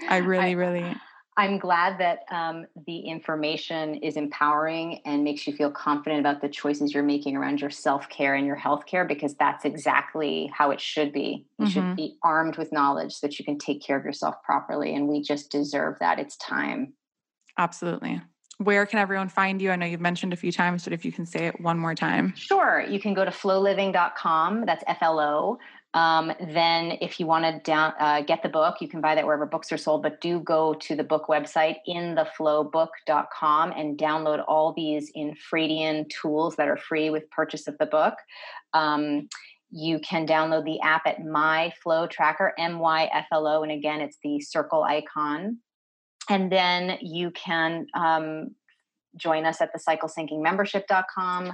[0.08, 0.96] I really, really
[1.40, 6.50] I'm glad that um, the information is empowering and makes you feel confident about the
[6.50, 10.72] choices you're making around your self care and your health care because that's exactly how
[10.72, 11.46] it should be.
[11.58, 11.72] You mm-hmm.
[11.72, 14.94] should be armed with knowledge so that you can take care of yourself properly.
[14.94, 16.20] And we just deserve that.
[16.20, 16.92] It's time.
[17.58, 18.22] Absolutely.
[18.58, 19.72] Where can everyone find you?
[19.72, 21.96] I know you've mentioned a few times, but if you can say it one more
[21.96, 22.34] time.
[22.36, 22.86] Sure.
[22.86, 24.66] You can go to floliving.com.
[24.66, 25.58] That's F L O
[25.96, 29.26] um, then, if you want to down uh, get the book, you can buy that
[29.26, 30.04] wherever books are sold.
[30.04, 36.68] But do go to the book website intheflobook.com and download all these Infradian tools that
[36.68, 38.14] are free with purchase of the book.
[38.74, 39.30] Um,
[39.72, 44.02] you can download the app at MyFLO Tracker, M Y F L O, and again,
[44.02, 45.58] it's the circle icon.
[46.30, 48.50] And then you can um,
[49.16, 51.54] join us at the cyclesyncingmembership.com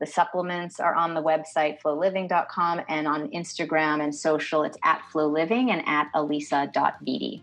[0.00, 5.70] the supplements are on the website floliving.com and on Instagram and social, it's at flowliving
[5.70, 7.42] and at elisa.vd.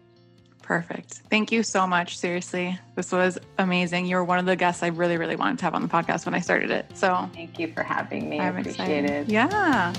[0.62, 1.22] Perfect.
[1.30, 2.18] Thank you so much.
[2.18, 4.06] Seriously, this was amazing.
[4.06, 6.26] You were one of the guests I really, really wanted to have on the podcast
[6.26, 6.86] when I started it.
[6.94, 8.40] So thank you for having me.
[8.40, 9.28] I'm I appreciate excited.
[9.28, 9.30] it.
[9.30, 9.94] Yeah.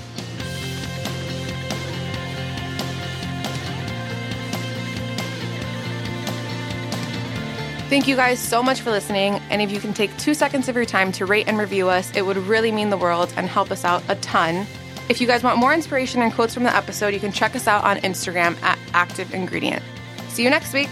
[7.89, 9.35] Thank you guys so much for listening.
[9.49, 12.15] And if you can take two seconds of your time to rate and review us,
[12.15, 14.65] it would really mean the world and help us out a ton.
[15.09, 17.67] If you guys want more inspiration and quotes from the episode, you can check us
[17.67, 19.83] out on Instagram at Active Ingredient.
[20.29, 20.89] See you next week.